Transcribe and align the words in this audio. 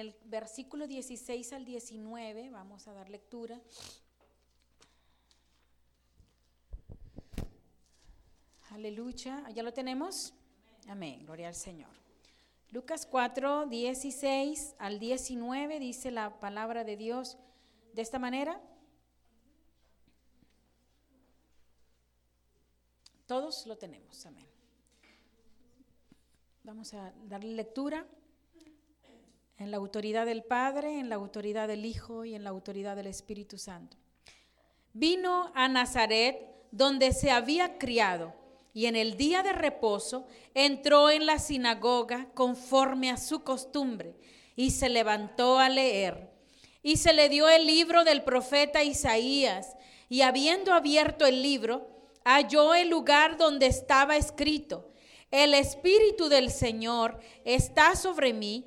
el 0.00 0.16
versículo 0.24 0.86
16 0.86 1.52
al 1.52 1.64
19, 1.64 2.50
vamos 2.50 2.88
a 2.88 2.92
dar 2.92 3.08
lectura. 3.08 3.60
Aleluya, 8.70 9.48
¿ya 9.50 9.62
lo 9.62 9.72
tenemos? 9.72 10.32
Amén, 10.88 11.24
gloria 11.24 11.48
al 11.48 11.54
Señor. 11.54 11.90
Lucas 12.70 13.04
4, 13.04 13.66
16 13.66 14.76
al 14.78 14.98
19 14.98 15.78
dice 15.80 16.10
la 16.10 16.40
palabra 16.40 16.84
de 16.84 16.96
Dios 16.96 17.36
de 17.92 18.02
esta 18.02 18.18
manera. 18.18 18.60
Todos 23.26 23.66
lo 23.66 23.76
tenemos, 23.76 24.24
amén. 24.24 24.46
Vamos 26.62 26.94
a 26.94 27.12
darle 27.26 27.52
lectura 27.52 28.06
en 29.60 29.70
la 29.70 29.76
autoridad 29.76 30.24
del 30.24 30.42
Padre, 30.42 30.98
en 30.98 31.10
la 31.10 31.16
autoridad 31.16 31.68
del 31.68 31.84
Hijo 31.84 32.24
y 32.24 32.34
en 32.34 32.44
la 32.44 32.50
autoridad 32.50 32.96
del 32.96 33.06
Espíritu 33.06 33.58
Santo. 33.58 33.98
Vino 34.94 35.52
a 35.54 35.68
Nazaret, 35.68 36.38
donde 36.72 37.12
se 37.12 37.30
había 37.30 37.76
criado, 37.76 38.34
y 38.72 38.86
en 38.86 38.96
el 38.96 39.18
día 39.18 39.42
de 39.42 39.52
reposo 39.52 40.26
entró 40.54 41.10
en 41.10 41.26
la 41.26 41.38
sinagoga 41.38 42.30
conforme 42.32 43.10
a 43.10 43.18
su 43.18 43.44
costumbre, 43.44 44.16
y 44.56 44.70
se 44.70 44.88
levantó 44.88 45.58
a 45.58 45.68
leer. 45.68 46.30
Y 46.82 46.96
se 46.96 47.12
le 47.12 47.28
dio 47.28 47.46
el 47.50 47.66
libro 47.66 48.04
del 48.04 48.22
profeta 48.22 48.82
Isaías, 48.82 49.76
y 50.08 50.22
habiendo 50.22 50.72
abierto 50.72 51.26
el 51.26 51.42
libro, 51.42 51.86
halló 52.24 52.74
el 52.74 52.88
lugar 52.88 53.36
donde 53.36 53.66
estaba 53.66 54.16
escrito, 54.16 54.90
el 55.30 55.54
Espíritu 55.54 56.28
del 56.28 56.50
Señor 56.50 57.20
está 57.44 57.94
sobre 57.94 58.32
mí, 58.32 58.66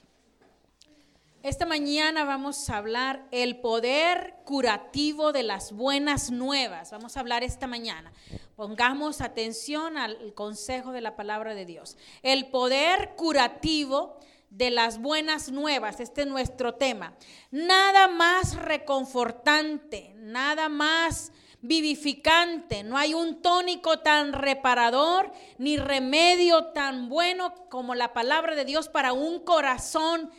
Esta 1.43 1.65
mañana 1.65 2.23
vamos 2.23 2.69
a 2.69 2.77
hablar 2.77 3.25
el 3.31 3.57
poder 3.61 4.35
curativo 4.45 5.31
de 5.31 5.41
las 5.41 5.71
buenas 5.71 6.29
nuevas. 6.29 6.91
Vamos 6.91 7.17
a 7.17 7.19
hablar 7.19 7.43
esta 7.43 7.65
mañana. 7.65 8.13
Pongamos 8.55 9.21
atención 9.21 9.97
al 9.97 10.35
consejo 10.35 10.91
de 10.91 11.01
la 11.01 11.15
palabra 11.15 11.55
de 11.55 11.65
Dios. 11.65 11.97
El 12.21 12.51
poder 12.51 13.15
curativo 13.15 14.19
de 14.51 14.69
las 14.69 15.01
buenas 15.01 15.51
nuevas. 15.51 15.99
Este 15.99 16.21
es 16.21 16.27
nuestro 16.27 16.75
tema. 16.75 17.15
Nada 17.49 18.07
más 18.07 18.55
reconfortante, 18.55 20.13
nada 20.17 20.69
más 20.69 21.31
vivificante. 21.63 22.83
No 22.83 22.99
hay 22.99 23.15
un 23.15 23.41
tónico 23.41 23.97
tan 24.01 24.33
reparador 24.33 25.31
ni 25.57 25.77
remedio 25.77 26.65
tan 26.65 27.09
bueno 27.09 27.55
como 27.69 27.95
la 27.95 28.13
palabra 28.13 28.53
de 28.53 28.63
Dios 28.65 28.89
para 28.89 29.13
un 29.13 29.39
corazón 29.39 30.29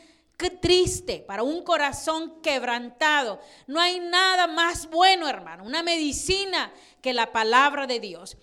triste, 0.50 1.24
para 1.26 1.42
un 1.42 1.62
corazón 1.62 2.40
quebrantado. 2.42 3.40
No 3.66 3.80
hay 3.80 4.00
nada 4.00 4.46
más 4.46 4.88
bueno, 4.90 5.28
hermano, 5.28 5.64
una 5.64 5.82
medicina 5.82 6.72
que 7.00 7.12
la 7.12 7.32
palabra 7.32 7.86
de 7.86 8.00
Dios. 8.00 8.36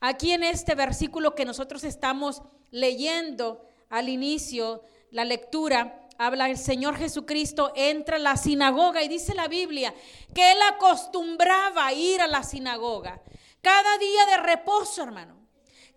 Aquí 0.00 0.32
en 0.32 0.42
este 0.42 0.74
versículo 0.74 1.34
que 1.34 1.44
nosotros 1.44 1.84
estamos 1.84 2.42
leyendo 2.70 3.66
al 3.88 4.08
inicio, 4.08 4.82
la 5.10 5.24
lectura, 5.24 6.08
habla 6.18 6.48
el 6.48 6.58
Señor 6.58 6.96
Jesucristo, 6.96 7.72
entra 7.74 8.16
a 8.16 8.20
la 8.20 8.36
sinagoga 8.36 9.02
y 9.02 9.08
dice 9.08 9.34
la 9.34 9.48
Biblia 9.48 9.94
que 10.34 10.52
él 10.52 10.58
acostumbraba 10.68 11.86
a 11.86 11.92
ir 11.92 12.20
a 12.20 12.26
la 12.26 12.42
sinagoga. 12.42 13.22
Cada 13.62 13.98
día 13.98 14.26
de 14.26 14.36
reposo, 14.38 15.02
hermano. 15.02 15.38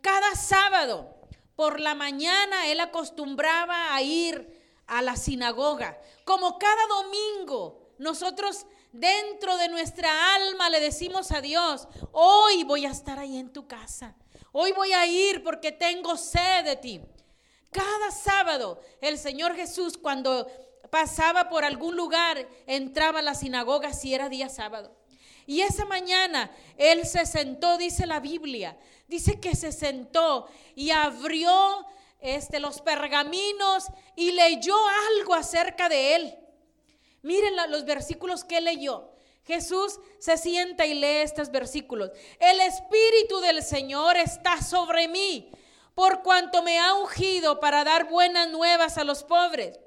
Cada 0.02 0.36
sábado 0.36 1.18
por 1.56 1.80
la 1.80 1.96
mañana 1.96 2.68
él 2.68 2.80
acostumbraba 2.80 3.94
a 3.94 4.02
ir 4.02 4.57
a 4.88 5.02
la 5.02 5.16
sinagoga. 5.16 6.00
Como 6.26 6.58
cada 6.58 6.88
domingo 6.88 7.94
nosotros 8.00 8.66
dentro 8.92 9.58
de 9.58 9.70
nuestra 9.70 10.36
alma 10.36 10.70
le 10.70 10.80
decimos 10.80 11.32
a 11.32 11.42
Dios, 11.42 11.88
hoy 12.12 12.64
voy 12.64 12.86
a 12.86 12.92
estar 12.92 13.20
ahí 13.20 13.38
en 13.38 13.52
tu 13.52 13.68
casa. 13.68 14.16
Hoy 14.52 14.72
voy 14.72 14.94
a 14.94 15.06
ir 15.06 15.44
porque 15.44 15.72
tengo 15.72 16.18
sed 16.18 16.66
de 16.66 16.76
ti. 16.78 17.02
Cada 17.72 18.12
sábado 18.12 18.82
el 19.02 19.18
Señor 19.18 19.56
Jesús 19.56 19.98
cuando 19.98 20.48
pasaba 20.90 21.50
por 21.50 21.66
algún 21.66 21.96
lugar 21.96 22.48
entraba 22.66 23.20
a 23.20 23.24
la 23.24 23.36
sinagoga 23.36 23.94
si 23.94 24.14
era 24.14 24.30
día 24.30 24.50
sábado. 24.50 24.96
Y 25.46 25.62
esa 25.62 25.86
mañana 25.86 26.52
él 26.78 27.06
se 27.06 27.26
sentó, 27.26 27.78
dice 27.78 28.06
la 28.06 28.20
Biblia, 28.20 28.78
dice 29.08 29.40
que 29.40 29.56
se 29.56 29.72
sentó 29.72 30.48
y 30.76 30.92
abrió 30.92 31.86
este, 32.20 32.60
los 32.60 32.82
pergaminos 32.82 33.86
y 34.16 34.32
leyó 34.32 34.76
algo 35.18 35.36
acerca 35.36 35.90
de 35.90 36.16
él. 36.16 36.38
Miren 37.22 37.56
los 37.70 37.86
versículos 37.86 38.44
que 38.44 38.62
leyó. 38.62 39.12
Jesús 39.44 40.00
se 40.20 40.38
sienta 40.38 40.86
y 40.86 40.94
lee 40.94 41.22
estos 41.24 41.52
versículos. 41.52 42.12
El 42.40 42.60
Espíritu 42.60 43.40
del 43.40 43.64
Señor 43.64 44.18
está 44.18 44.62
sobre 44.62 45.08
mí, 45.08 45.52
por 45.96 46.22
cuanto 46.22 46.64
me 46.64 46.80
ha 46.80 46.94
ungido 46.96 47.60
para 47.60 47.84
dar 47.84 48.10
buenas 48.10 48.50
nuevas 48.50 48.98
a 48.98 49.04
los 49.04 49.24
pobres. 49.24 49.80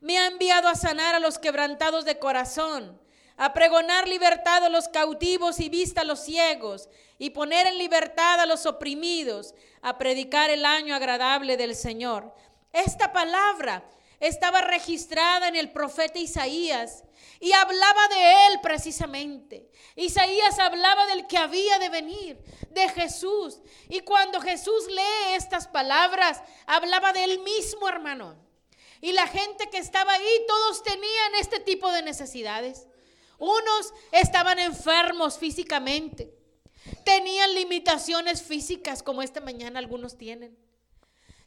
Me 0.00 0.18
ha 0.18 0.26
enviado 0.26 0.68
a 0.68 0.74
sanar 0.74 1.14
a 1.14 1.20
los 1.20 1.38
quebrantados 1.38 2.04
de 2.04 2.18
corazón 2.18 2.98
a 3.36 3.52
pregonar 3.52 4.08
libertad 4.08 4.64
a 4.64 4.68
los 4.68 4.88
cautivos 4.88 5.60
y 5.60 5.68
vista 5.68 6.02
a 6.02 6.04
los 6.04 6.20
ciegos, 6.24 6.88
y 7.18 7.30
poner 7.30 7.66
en 7.66 7.78
libertad 7.78 8.40
a 8.40 8.46
los 8.46 8.66
oprimidos, 8.66 9.54
a 9.82 9.98
predicar 9.98 10.50
el 10.50 10.64
año 10.64 10.94
agradable 10.94 11.56
del 11.56 11.74
Señor. 11.74 12.34
Esta 12.72 13.12
palabra 13.12 13.84
estaba 14.20 14.60
registrada 14.60 15.48
en 15.48 15.56
el 15.56 15.70
profeta 15.70 16.18
Isaías 16.18 17.04
y 17.40 17.52
hablaba 17.52 18.08
de 18.08 18.46
él 18.46 18.60
precisamente. 18.62 19.70
Isaías 19.94 20.58
hablaba 20.58 21.06
del 21.06 21.26
que 21.26 21.38
había 21.38 21.78
de 21.78 21.88
venir, 21.90 22.38
de 22.70 22.88
Jesús. 22.88 23.60
Y 23.88 24.00
cuando 24.00 24.40
Jesús 24.40 24.86
lee 24.88 25.34
estas 25.34 25.68
palabras, 25.68 26.42
hablaba 26.66 27.12
de 27.12 27.24
él 27.24 27.38
mismo, 27.40 27.88
hermano. 27.88 28.36
Y 29.00 29.12
la 29.12 29.26
gente 29.26 29.68
que 29.70 29.78
estaba 29.78 30.12
ahí, 30.12 30.44
todos 30.48 30.82
tenían 30.82 31.34
este 31.38 31.60
tipo 31.60 31.92
de 31.92 32.02
necesidades. 32.02 32.86
Unos 33.38 33.92
estaban 34.12 34.58
enfermos 34.58 35.38
físicamente. 35.38 36.32
Tenían 37.04 37.54
limitaciones 37.54 38.42
físicas 38.42 39.02
como 39.02 39.22
esta 39.22 39.40
mañana 39.40 39.78
algunos 39.78 40.16
tienen. 40.16 40.56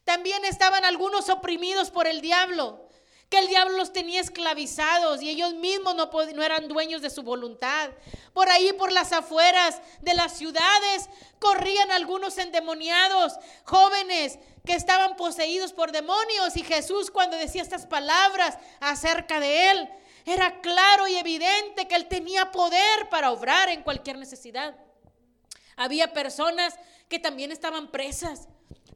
También 0.03 0.44
estaban 0.45 0.85
algunos 0.85 1.29
oprimidos 1.29 1.91
por 1.91 2.07
el 2.07 2.22
diablo, 2.22 2.88
que 3.29 3.38
el 3.38 3.47
diablo 3.47 3.77
los 3.77 3.94
tenía 3.94 4.19
esclavizados 4.19 5.22
y 5.22 5.29
ellos 5.29 5.53
mismos 5.53 5.94
no, 5.95 6.09
no, 6.33 6.44
eran 6.44 6.67
dueños 6.67 7.01
de 7.03 7.11
su 7.11 7.22
voluntad. 7.22 7.91
Por 8.33 8.50
ahí, 8.50 8.73
por 8.73 8.91
las 8.91 9.13
afueras 9.13 9.81
de 10.01 10.16
las 10.16 10.35
ciudades, 10.35 11.09
corrían 11.38 11.91
algunos 11.91 12.38
endemoniados, 12.39 13.33
jóvenes 13.66 14.39
que 14.66 14.73
estaban 14.73 15.16
poseídos 15.16 15.73
por 15.73 15.91
demonios 15.91 16.57
y 16.57 16.63
Jesús 16.63 17.11
cuando 17.11 17.38
decía 17.38 17.61
estas 17.61 17.85
palabras 17.85 18.57
acerca 18.79 19.39
de 19.39 19.71
él, 19.71 19.89
era 20.34 20.62
claro 20.62 21.07
y 21.07 21.16
evidente 21.16 21.88
que 21.88 21.95
él 21.95 22.07
tenía 22.07 22.51
poder 22.51 23.09
para 23.09 23.31
obrar 23.31 23.69
en 23.69 23.84
cualquier 23.84 24.17
necesidad. 24.17 24.75
Había 25.75 26.13
personas 26.13 26.75
que 27.07 27.19
también 27.19 27.51
estaban 27.51 27.89
presas, 27.89 28.48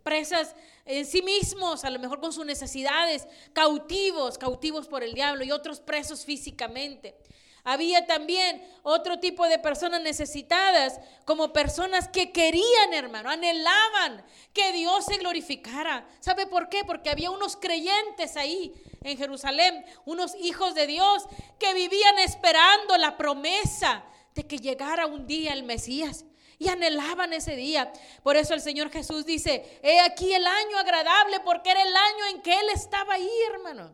presas 0.04 0.56
en 0.86 1.06
sí 1.06 1.22
mismos, 1.22 1.86
a 1.86 1.90
lo 1.90 2.00
mejor 2.00 2.20
con 2.20 2.34
sus 2.34 2.46
necesidades, 2.46 3.28
cautivos, 3.54 4.38
cautivos 4.38 4.88
por 4.88 5.02
el 5.02 5.14
diablo 5.14 5.44
y 5.44 5.52
otros 5.52 5.80
presos 5.80 6.26
físicamente. 6.26 7.16
Había 7.66 8.06
también 8.06 8.62
otro 8.82 9.20
tipo 9.20 9.48
de 9.48 9.58
personas 9.58 10.02
necesitadas, 10.02 11.00
como 11.24 11.54
personas 11.54 12.10
que 12.10 12.34
querían, 12.34 12.94
hermano, 12.94 13.30
anhelaban 13.30 14.24
que 14.52 14.74
Dios 14.74 15.06
se 15.06 15.18
glorificara. 15.18 16.06
¿Sabe 16.20 16.46
por 16.46 16.68
qué? 16.68 16.84
Porque 16.84 17.10
había 17.10 17.32
unos 17.32 17.56
creyentes 17.56 18.36
ahí 18.36 18.74
en 19.02 19.18
Jerusalén, 19.18 19.86
unos 20.06 20.36
hijos 20.36 20.76
de 20.76 20.88
Dios 20.88 21.24
que 21.58 21.74
vivían 21.74 22.20
esperando 22.20 22.98
la 22.98 23.16
promesa 23.16 24.04
de 24.36 24.46
que 24.46 24.58
llegara 24.58 25.06
un 25.06 25.26
día 25.26 25.54
el 25.54 25.64
Mesías. 25.64 26.26
Y 26.60 26.68
anhelaban 26.68 27.34
ese 27.34 27.56
día. 27.56 27.92
Por 28.24 28.36
eso 28.38 28.54
el 28.54 28.62
Señor 28.62 28.90
Jesús 28.90 29.26
dice, 29.26 29.80
he 29.82 30.00
aquí 30.02 30.34
el 30.34 30.46
año 30.46 30.78
agradable, 30.78 31.40
porque 31.42 31.72
era 31.72 31.82
el 31.82 31.96
año 31.96 32.26
en 32.32 32.42
que 32.42 32.54
Él 32.54 32.70
estaba 32.74 33.16
ahí, 33.16 33.32
hermano. 33.52 33.92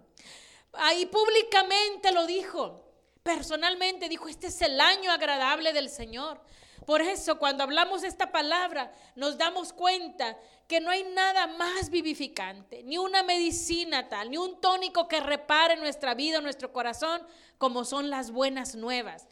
Ahí 0.74 1.06
públicamente 1.06 2.12
lo 2.12 2.25
dijo. 2.25 2.88
Personalmente 3.24 4.10
dijo, 4.10 4.27
este 4.27 4.48
es 4.48 4.62
el 4.62 4.80
año 4.80 5.12
agradable 5.12 5.74
del 5.74 5.89
Señor. 5.89 6.42
Por 6.86 7.01
eso 7.01 7.38
cuando 7.38 7.63
hablamos 7.63 8.04
esta 8.04 8.31
palabra 8.31 8.92
nos 9.16 9.38
damos 9.38 9.74
cuenta 9.74 10.38
que 10.68 10.80
no 10.80 10.89
hay 10.89 11.04
nada 11.04 11.48
más 11.48 11.89
vivificante, 11.89 12.83
ni 12.83 12.98
una 12.98 13.21
medicina 13.21 14.07
tal, 14.07 14.31
ni 14.31 14.38
un 14.38 14.60
tónico 14.62 15.07
que 15.07 15.19
repare 15.19 15.75
nuestra 15.75 16.13
vida, 16.13 16.42
nuestro 16.42 16.71
corazón, 16.71 17.21
como 17.57 17.86
son 17.86 18.10
las 18.10 18.31
buenas 18.31 18.75
nuevas. 18.75 19.27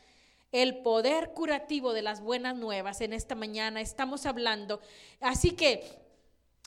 El 0.52 0.78
poder 0.80 1.32
curativo 1.34 1.94
de 1.94 2.02
las 2.02 2.22
buenas 2.22 2.56
nuevas 2.56 3.02
en 3.02 3.14
esta 3.14 3.36
mañana 3.36 3.82
estamos 3.82 4.26
hablando. 4.26 4.82
Así 5.20 5.52
que 5.52 5.84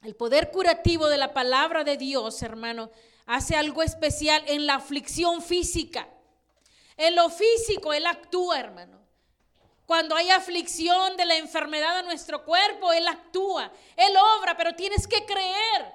el 0.02 0.14
poder 0.16 0.50
curativo 0.50 1.08
de 1.08 1.19
la 1.19 1.32
palabra 1.32 1.84
de 1.84 1.96
Dios, 1.96 2.43
hermano, 2.43 2.90
hace 3.26 3.55
algo 3.55 3.82
especial 3.82 4.43
en 4.46 4.66
la 4.66 4.75
aflicción 4.75 5.43
física. 5.43 6.08
En 7.00 7.17
lo 7.17 7.31
físico 7.31 7.94
Él 7.94 8.05
actúa, 8.05 8.61
hermano. 8.61 9.00
Cuando 9.87 10.14
hay 10.14 10.29
aflicción 10.29 11.17
de 11.17 11.25
la 11.25 11.37
enfermedad 11.37 11.97
a 11.97 12.02
nuestro 12.02 12.44
cuerpo, 12.44 12.93
Él 12.93 13.08
actúa, 13.08 13.73
Él 13.97 14.14
obra, 14.37 14.55
pero 14.55 14.75
tienes 14.75 15.08
que 15.08 15.25
creer 15.25 15.94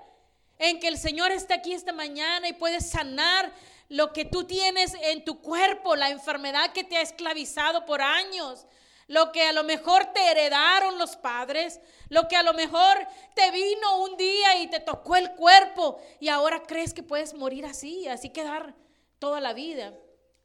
en 0.58 0.80
que 0.80 0.88
el 0.88 0.98
Señor 0.98 1.32
está 1.32 1.54
aquí 1.54 1.74
esta 1.74 1.94
mañana 1.94 2.48
y 2.48 2.54
puede 2.54 2.82
sanar 2.82 3.54
lo 3.88 4.14
que 4.14 4.26
tú 4.26 4.46
tienes 4.46 4.96
en 5.00 5.24
tu 5.24 5.42
cuerpo, 5.42 5.96
la 5.96 6.10
enfermedad 6.10 6.74
que 6.74 6.84
te 6.84 6.98
ha 6.98 7.02
esclavizado 7.02 7.86
por 7.86 8.02
años, 8.02 8.66
lo 9.06 9.32
que 9.32 9.44
a 9.44 9.54
lo 9.54 9.64
mejor 9.64 10.12
te 10.12 10.32
heredaron 10.32 10.98
los 10.98 11.18
padres, 11.18 11.80
lo 12.10 12.28
que 12.28 12.36
a 12.36 12.42
lo 12.42 12.56
mejor 12.56 12.98
te 13.36 13.52
vino 13.52 14.02
un 14.02 14.18
día 14.18 14.58
y 14.58 14.72
te 14.72 14.80
tocó 14.80 15.18
el 15.18 15.34
cuerpo 15.34 16.02
y 16.20 16.30
ahora 16.30 16.64
crees 16.64 16.96
que 16.96 17.04
puedes 17.04 17.36
morir 17.36 17.68
así, 17.68 18.08
así 18.08 18.32
quedar 18.32 18.74
toda 19.20 19.40
la 19.40 19.54
vida. 19.54 19.94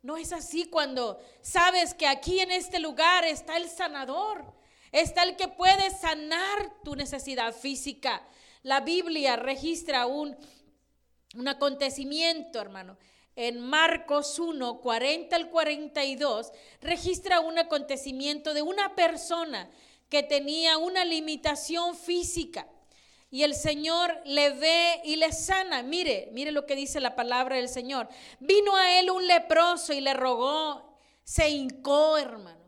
No 0.02 0.16
es 0.16 0.32
así 0.32 0.64
cuando 0.64 1.20
sabes 1.42 1.92
que 1.94 2.06
aquí 2.06 2.40
en 2.40 2.50
este 2.50 2.78
lugar 2.78 3.24
está 3.24 3.56
el 3.58 3.68
sanador, 3.68 4.44
está 4.92 5.22
el 5.24 5.36
que 5.36 5.48
puede 5.48 5.90
sanar 5.90 6.82
tu 6.82 6.96
necesidad 6.96 7.54
física. 7.54 8.22
La 8.62 8.80
Biblia 8.80 9.36
registra 9.36 10.06
un, 10.06 10.36
un 11.34 11.48
acontecimiento, 11.48 12.60
hermano. 12.60 12.96
En 13.36 13.60
Marcos 13.60 14.38
1, 14.38 14.80
40 14.80 15.36
al 15.36 15.50
42, 15.50 16.52
registra 16.80 17.40
un 17.40 17.58
acontecimiento 17.58 18.54
de 18.54 18.62
una 18.62 18.94
persona 18.94 19.70
que 20.08 20.22
tenía 20.22 20.78
una 20.78 21.04
limitación 21.04 21.94
física 21.96 22.66
y 23.30 23.44
el 23.44 23.54
Señor 23.54 24.20
le 24.24 24.50
ve 24.50 25.00
y 25.04 25.16
le 25.16 25.32
sana. 25.32 25.82
Mire, 25.82 26.30
mire 26.32 26.50
lo 26.50 26.66
que 26.66 26.74
dice 26.74 26.98
la 26.98 27.14
palabra 27.14 27.56
del 27.56 27.68
Señor. 27.68 28.08
Vino 28.40 28.74
a 28.74 28.98
él 28.98 29.10
un 29.10 29.26
leproso 29.26 29.92
y 29.92 30.00
le 30.00 30.14
rogó, 30.14 30.98
se 31.22 31.48
hincó, 31.48 32.18
hermano. 32.18 32.58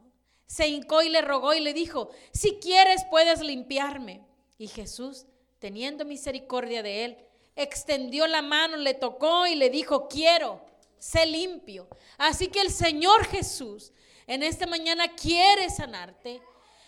Se 0.47 0.69
hincó 0.69 1.03
y 1.03 1.09
le 1.09 1.23
rogó 1.23 1.55
y 1.55 1.61
le 1.61 1.73
dijo, 1.73 2.11
si 2.33 2.59
quieres 2.61 3.05
puedes 3.11 3.41
limpiarme. 3.41 4.25
Y 4.57 4.69
Jesús, 4.69 5.27
teniendo 5.59 6.05
misericordia 6.05 6.83
de 6.83 7.05
él, 7.07 7.19
extendió 7.57 8.27
la 8.27 8.43
mano, 8.43 8.77
le 8.77 8.95
tocó 8.95 9.47
y 9.47 9.57
le 9.57 9.71
dijo, 9.71 10.09
quiero, 10.09 10.65
sé 10.99 11.27
limpio. 11.27 11.89
Así 12.19 12.49
que 12.49 12.61
el 12.61 12.71
Señor 12.71 13.27
Jesús 13.27 13.93
en 14.29 14.45
esta 14.45 14.67
mañana 14.67 15.09
quiere 15.17 15.69
sanarte. 15.71 16.41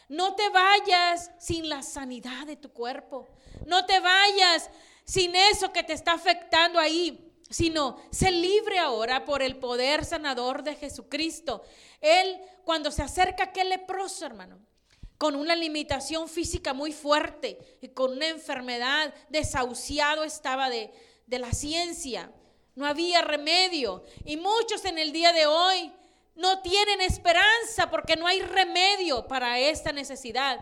No 0.08 0.36
te 0.36 0.48
vayas 0.50 1.30
sin 1.38 1.68
la 1.68 1.82
sanidad 1.82 2.46
de 2.46 2.56
tu 2.56 2.70
cuerpo. 2.72 3.26
No 3.66 3.86
te 3.86 4.00
vayas 4.00 4.70
sin 5.04 5.34
eso 5.36 5.72
que 5.72 5.82
te 5.82 5.92
está 5.92 6.12
afectando 6.12 6.78
ahí, 6.78 7.32
sino 7.50 7.98
sé 8.10 8.30
libre 8.30 8.78
ahora 8.78 9.24
por 9.24 9.42
el 9.42 9.56
poder 9.56 10.04
sanador 10.04 10.62
de 10.62 10.76
Jesucristo. 10.76 11.62
Él, 12.00 12.40
cuando 12.64 12.90
se 12.90 13.02
acerca 13.02 13.44
a 13.44 13.46
aquel 13.46 13.68
leproso, 13.68 14.26
hermano, 14.26 14.58
con 15.18 15.36
una 15.36 15.54
limitación 15.54 16.28
física 16.28 16.74
muy 16.74 16.92
fuerte 16.92 17.78
y 17.80 17.88
con 17.88 18.12
una 18.12 18.28
enfermedad, 18.28 19.14
desahuciado 19.28 20.24
estaba 20.24 20.68
de, 20.68 20.92
de 21.26 21.38
la 21.38 21.52
ciencia. 21.52 22.32
No 22.74 22.86
había 22.86 23.22
remedio. 23.22 24.02
Y 24.24 24.36
muchos 24.36 24.84
en 24.84 24.98
el 24.98 25.12
día 25.12 25.32
de 25.32 25.46
hoy 25.46 25.92
no 26.34 26.60
tienen 26.62 27.00
esperanza 27.00 27.90
porque 27.90 28.16
no 28.16 28.26
hay 28.26 28.40
remedio 28.40 29.26
para 29.28 29.58
esta 29.58 29.92
necesidad. 29.92 30.58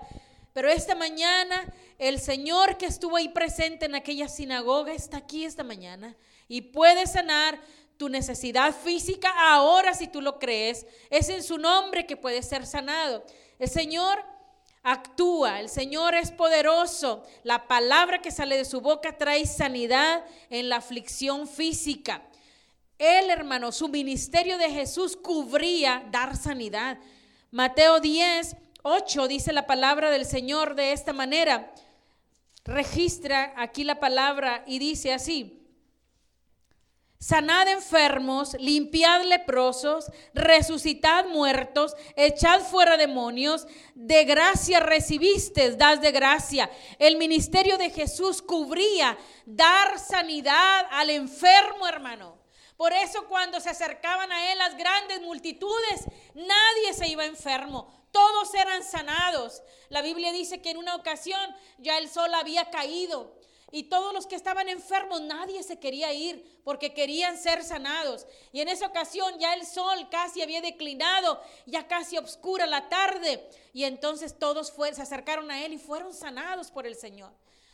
Pero 0.53 0.71
esta 0.71 0.95
mañana 0.95 1.73
el 1.99 2.19
Señor 2.19 2.79
que 2.79 2.87
estuvo 2.87 3.17
ahí 3.17 3.29
presente 3.29 3.87
en 3.87 3.95
aquella 3.95 4.29
sinagoga 4.29 4.93
está 4.93 5.19
aquí 5.19 5.45
esta 5.45 5.63
mañana 5.63 6.17
y 6.49 6.61
puede 6.61 7.07
sanar 7.07 7.61
tu 7.97 8.09
necesidad 8.09 8.75
física 8.75 9.33
ahora 9.39 9.95
si 9.95 10.09
tú 10.09 10.21
lo 10.21 10.41
crees. 10.41 10.85
Es 11.11 11.29
en 11.29 11.45
su 11.45 11.59
nombre 11.59 12.05
que 12.05 12.17
puede 12.17 12.43
ser 12.43 12.67
sanado. 12.67 13.25
El 13.61 13.69
Señor 13.69 14.25
actúa, 14.83 15.61
el 15.61 15.69
Señor 15.69 16.17
es 16.17 16.33
poderoso. 16.33 17.23
La 17.45 17.69
palabra 17.69 18.21
que 18.21 18.33
sale 18.33 18.57
de 18.57 18.65
su 18.65 18.81
boca 18.81 19.17
trae 19.17 19.47
sanidad 19.47 20.25
en 20.51 20.69
la 20.69 20.79
aflicción 20.79 21.47
física. 21.47 22.23
Él, 22.99 23.31
hermano, 23.31 23.71
su 23.71 23.89
ministerio 23.89 24.59
de 24.59 24.71
Jesús 24.71 25.17
cubría 25.17 26.05
dar 26.11 26.37
sanidad. 26.37 26.99
Mateo 27.53 28.01
10, 28.01 28.57
8 28.82 29.29
dice 29.29 29.52
la 29.52 29.67
palabra 29.67 30.11
del 30.11 30.26
Señor 30.26 30.75
de 30.75 30.93
esta 30.93 31.12
manera. 31.12 31.73
Registra 32.64 33.52
aquí 33.56 33.84
la 33.84 34.00
palabra 34.00 34.64
y 34.67 34.79
dice 34.79 35.12
así. 35.12 35.58
Sanad 37.23 37.69
enfermos, 37.69 38.55
limpiad 38.58 39.23
leprosos, 39.23 40.06
resucitad 40.34 41.26
muertos, 41.26 41.94
echad 42.17 42.61
fuera 42.62 42.96
demonios, 42.96 43.69
de 43.94 44.25
gracia 44.25 44.81
recibiste, 44.81 45.76
das 45.76 46.00
de 46.00 46.11
gracia. 46.11 46.69
El 46.99 47.19
ministerio 47.19 47.79
de 47.79 47.90
Jesús 47.90 48.43
cubría 48.43 49.17
dar 49.46 50.00
sanidad 50.00 50.87
al 50.90 51.11
enfermo, 51.11 51.87
hermano. 51.87 52.42
Por 52.77 52.93
eso 52.93 53.27
cuando 53.29 53.61
se 53.61 53.71
acercaban 53.71 54.33
a 54.33 54.53
él 54.53 54.59
las 54.59 54.77
grandes 54.77 55.21
multitudes, 55.21 56.05
nadie 56.35 56.95
se 56.95 57.09
iba 57.09 57.25
enfermo, 57.25 58.07
todos 58.11 58.55
eran 58.55 58.83
sanados. 58.83 59.63
La 59.89 60.03
Biblia 60.03 60.33
dice 60.33 60.61
que 60.61 60.71
en 60.71 60.79
una 60.79 60.95
ocasión 60.97 61.41
ya 61.79 61.99
el 61.99 62.09
sol 62.09 62.33
había 62.35 62.71
caído 62.71 63.35
y 63.75 63.85
todos 63.85 64.13
los 64.13 64.27
que 64.27 64.37
estaban 64.37 64.69
enfermos, 64.69 65.23
nadie 65.23 65.63
se 65.63 65.81
quería 65.81 66.13
ir 66.13 66.61
porque 66.63 66.93
querían 66.93 67.39
ser 67.39 67.65
sanados. 67.65 68.27
Y 68.53 68.61
en 68.61 68.69
esa 68.69 68.87
ocasión 68.87 69.39
ya 69.39 69.55
el 69.55 69.67
sol 69.67 70.11
casi 70.11 70.43
había 70.43 70.61
declinado, 70.61 71.41
ya 71.65 71.89
casi 71.89 72.19
oscura 72.19 72.67
la 72.67 72.91
tarde. 72.91 73.49
Y 73.73 73.85
entonces 73.85 74.39
todos 74.39 74.75
se 74.93 75.03
acercaron 75.03 75.51
a 75.51 75.65
él 75.65 75.73
y 75.73 75.79
fueron 75.79 76.13
sanados 76.13 76.71
por 76.71 76.87
el 76.87 76.94
Señor. 76.96 77.32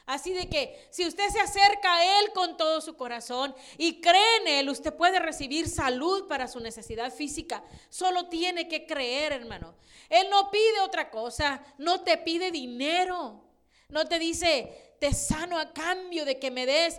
Así 0.08 0.32
de 0.32 0.48
que 0.48 0.88
si 0.88 1.06
usted 1.06 1.28
se 1.28 1.38
acerca 1.38 1.96
a 1.96 2.20
Él 2.20 2.32
con 2.32 2.56
todo 2.56 2.80
su 2.80 2.96
corazón 2.96 3.54
y 3.76 4.00
cree 4.00 4.36
en 4.40 4.48
Él, 4.48 4.70
usted 4.70 4.94
puede 4.94 5.18
recibir 5.18 5.68
salud 5.68 6.26
para 6.26 6.48
su 6.48 6.60
necesidad 6.60 7.12
física. 7.12 7.62
Solo 7.90 8.26
tiene 8.30 8.68
que 8.68 8.86
creer, 8.86 9.32
hermano. 9.32 9.74
Él 10.08 10.28
no 10.30 10.50
pide 10.50 10.80
otra 10.80 11.10
cosa, 11.10 11.62
no 11.76 12.00
te 12.00 12.16
pide 12.16 12.50
dinero. 12.50 13.44
No 13.90 14.06
te 14.06 14.18
dice, 14.18 14.94
te 14.98 15.12
sano 15.12 15.58
a 15.58 15.74
cambio 15.74 16.24
de 16.24 16.38
que 16.38 16.50
me 16.50 16.64
des 16.64 16.98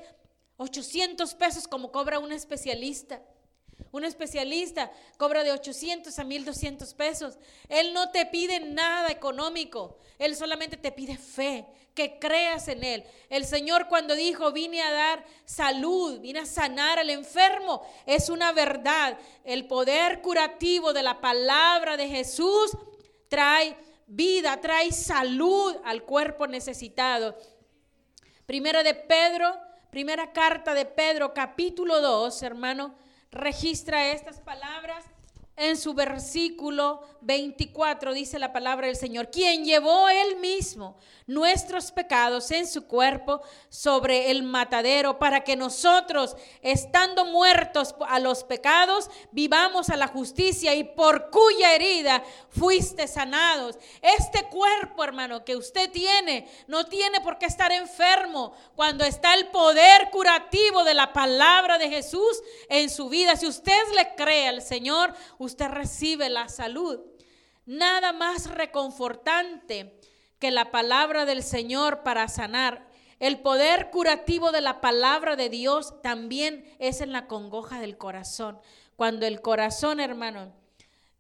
800 0.58 1.34
pesos 1.34 1.68
como 1.68 1.92
cobra 1.92 2.20
un 2.20 2.32
especialista. 2.32 3.24
Un 3.92 4.04
especialista 4.06 4.92
cobra 5.18 5.44
de 5.44 5.52
800 5.52 6.18
a 6.20 6.24
1200 6.24 6.94
pesos. 6.94 7.38
Él 7.68 7.94
no 7.94 8.12
te 8.12 8.26
pide 8.28 8.60
nada 8.60 9.10
económico. 9.10 9.98
Él 10.20 10.36
solamente 10.36 10.78
te 10.78 10.92
pide 10.92 11.18
fe, 11.18 11.66
que 11.96 12.20
creas 12.20 12.68
en 12.68 12.84
Él. 12.84 13.04
El 13.30 13.46
Señor 13.46 13.88
cuando 13.88 14.16
dijo, 14.16 14.52
vine 14.52 14.82
a 14.82 14.92
dar 14.92 15.26
salud, 15.46 16.20
vine 16.20 16.40
a 16.40 16.46
sanar 16.46 17.00
al 17.00 17.10
enfermo, 17.10 17.82
es 18.06 18.30
una 18.30 18.52
verdad. 18.52 19.18
El 19.44 19.66
poder 19.66 20.22
curativo 20.22 20.94
de 20.94 21.04
la 21.04 21.20
palabra 21.20 21.98
de 21.98 22.08
Jesús 22.08 22.78
trae 23.28 23.76
vida, 24.06 24.60
trae 24.62 24.92
salud 24.92 25.76
al 25.84 26.04
cuerpo 26.04 26.48
necesitado. 26.48 27.36
Primera 28.46 28.84
de 28.84 28.94
Pedro, 28.94 29.56
primera 29.90 30.32
carta 30.32 30.74
de 30.74 30.86
Pedro, 30.86 31.34
capítulo 31.34 32.02
2, 32.02 32.44
hermano 32.44 32.96
registra 33.32 34.12
estas 34.12 34.40
palabras 34.40 35.06
en 35.60 35.78
su 35.78 35.94
versículo 35.94 37.02
24 37.22 38.14
dice 38.14 38.40
la 38.40 38.54
palabra 38.54 38.88
del 38.88 38.96
Señor, 38.96 39.30
quien 39.30 39.66
llevó 39.66 40.08
él 40.08 40.38
mismo 40.38 40.98
nuestros 41.28 41.92
pecados 41.92 42.50
en 42.52 42.66
su 42.66 42.88
cuerpo 42.88 43.42
sobre 43.68 44.32
el 44.32 44.42
matadero 44.42 45.20
para 45.20 45.44
que 45.44 45.56
nosotros, 45.56 46.36
estando 46.62 47.26
muertos 47.26 47.94
a 48.08 48.20
los 48.20 48.44
pecados, 48.44 49.12
vivamos 49.32 49.90
a 49.90 49.98
la 49.98 50.08
justicia 50.08 50.74
y 50.74 50.84
por 50.84 51.30
cuya 51.30 51.76
herida 51.76 52.24
fuiste 52.50 53.08
sanados. 53.08 53.78
Este 54.02 54.44
cuerpo, 54.46 55.04
hermano, 55.04 55.44
que 55.46 55.56
usted 55.56 55.92
tiene, 55.92 56.50
no 56.68 56.86
tiene 56.86 57.22
por 57.22 57.38
qué 57.38 57.46
estar 57.46 57.72
enfermo 57.72 58.54
cuando 58.76 59.04
está 59.04 59.36
el 59.36 59.50
poder 59.50 60.10
curativo 60.10 60.84
de 60.84 60.94
la 60.94 61.14
palabra 61.14 61.78
de 61.78 61.90
Jesús 61.90 62.42
en 62.70 62.90
su 62.90 63.10
vida. 63.10 63.36
Si 63.36 63.46
usted 63.46 63.82
le 63.94 64.16
cree 64.16 64.48
al 64.48 64.62
Señor, 64.62 65.14
usted 65.50 65.68
recibe 65.68 66.30
la 66.30 66.48
salud. 66.48 67.00
nada 67.66 68.14
más 68.14 68.50
reconfortante 68.50 70.00
que 70.40 70.50
la 70.50 70.72
palabra 70.72 71.26
del 71.26 71.44
Señor 71.44 72.02
para 72.02 72.28
sanar. 72.28 72.88
El 73.20 73.42
poder 73.42 73.92
curativo 73.92 74.52
de 74.52 74.62
la 74.62 74.82
palabra 74.82 75.36
de 75.36 75.50
Dios 75.50 76.02
también 76.02 76.66
es 76.80 77.02
en 77.02 77.12
la 77.12 77.28
congoja 77.28 77.80
del 77.80 77.98
corazón. 77.98 78.60
Cuando 78.96 79.28
el 79.28 79.42
corazón, 79.42 80.00
hermano, 80.00 80.54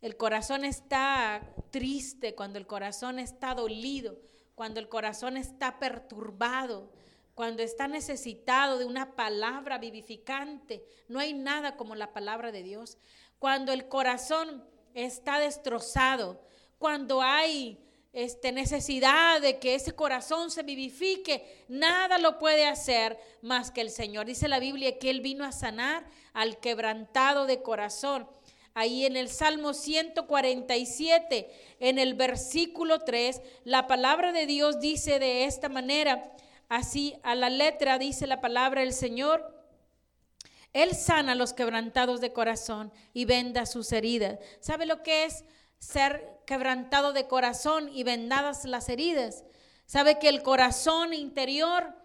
el 0.01 0.15
corazón 0.15 0.63
está 0.63 1.41
triste, 1.71 2.33
cuando 2.33 2.57
el 2.57 2.65
corazón 2.65 3.19
está 3.19 3.53
dolido, 3.53 4.17
cuando 4.55 4.79
el 4.79 4.88
corazón 4.88 5.38
está 5.38 5.77
perturbado, 5.77 6.89
cuando 7.36 7.63
está 7.63 7.88
necesitado 7.88 8.77
de 8.77 8.86
una 8.86 9.15
palabra 9.15 9.77
vivificante, 9.77 10.83
no 11.07 11.19
hay 11.19 11.33
nada 11.33 11.77
como 11.77 11.95
la 11.95 12.12
palabra 12.12 12.51
de 12.51 12.63
Dios. 12.63 12.98
Cuando 13.39 13.72
el 13.72 13.88
corazón 13.88 14.63
está 14.93 15.39
destrozado, 15.39 16.41
cuando 16.77 17.22
hay 17.22 17.79
este, 18.12 18.51
necesidad 18.51 19.39
de 19.39 19.60
que 19.60 19.75
ese 19.75 19.93
corazón 19.93 20.51
se 20.51 20.63
vivifique, 20.63 21.63
nada 21.67 22.17
lo 22.17 22.39
puede 22.39 22.65
hacer 22.65 23.17
más 23.41 23.72
que 23.72 23.81
el 23.81 23.91
Señor. 23.91 24.25
Dice 24.25 24.48
la 24.48 24.60
Biblia 24.60 24.98
que 24.98 25.10
Él 25.10 25.22
vino 25.22 25.46
a 25.46 25.51
sanar 25.51 26.05
al 26.34 26.60
quebrantado 26.60 27.46
de 27.46 27.62
corazón. 27.62 28.27
Ahí 28.74 29.05
en 29.05 29.17
el 29.17 29.29
Salmo 29.29 29.74
147, 29.74 31.50
en 31.79 32.00
el 32.00 32.13
versículo 32.13 33.00
3, 33.00 33.41
la 33.63 33.88
palabra 33.88 34.31
de 34.31 34.46
Dios 34.46 34.79
dice 34.79 35.19
de 35.19 35.46
esta 35.46 35.69
manera, 35.69 36.31
así 36.67 37.15
a 37.24 37.36
la 37.36 37.50
letra 37.50 37.98
dice 37.98 38.27
la 38.27 38.41
palabra 38.41 38.81
del 38.81 38.93
Señor. 38.93 39.59
Él 40.74 40.96
sana 40.96 41.36
los 41.36 41.54
quebrantados 41.54 42.22
de 42.22 42.34
corazón 42.34 42.92
y 43.14 43.26
venda 43.26 43.66
sus 43.66 43.92
heridas. 43.92 44.40
¿Sabe 44.60 44.86
lo 44.86 45.02
que 45.04 45.26
es 45.26 45.44
ser 45.80 46.40
quebrantado 46.46 47.14
de 47.14 47.28
corazón 47.28 47.90
y 47.94 48.04
vendadas 48.04 48.66
las 48.66 48.90
heridas? 48.90 49.44
¿Sabe 49.86 50.20
que 50.20 50.30
el 50.30 50.44
corazón 50.44 51.14
interior, 51.14 51.96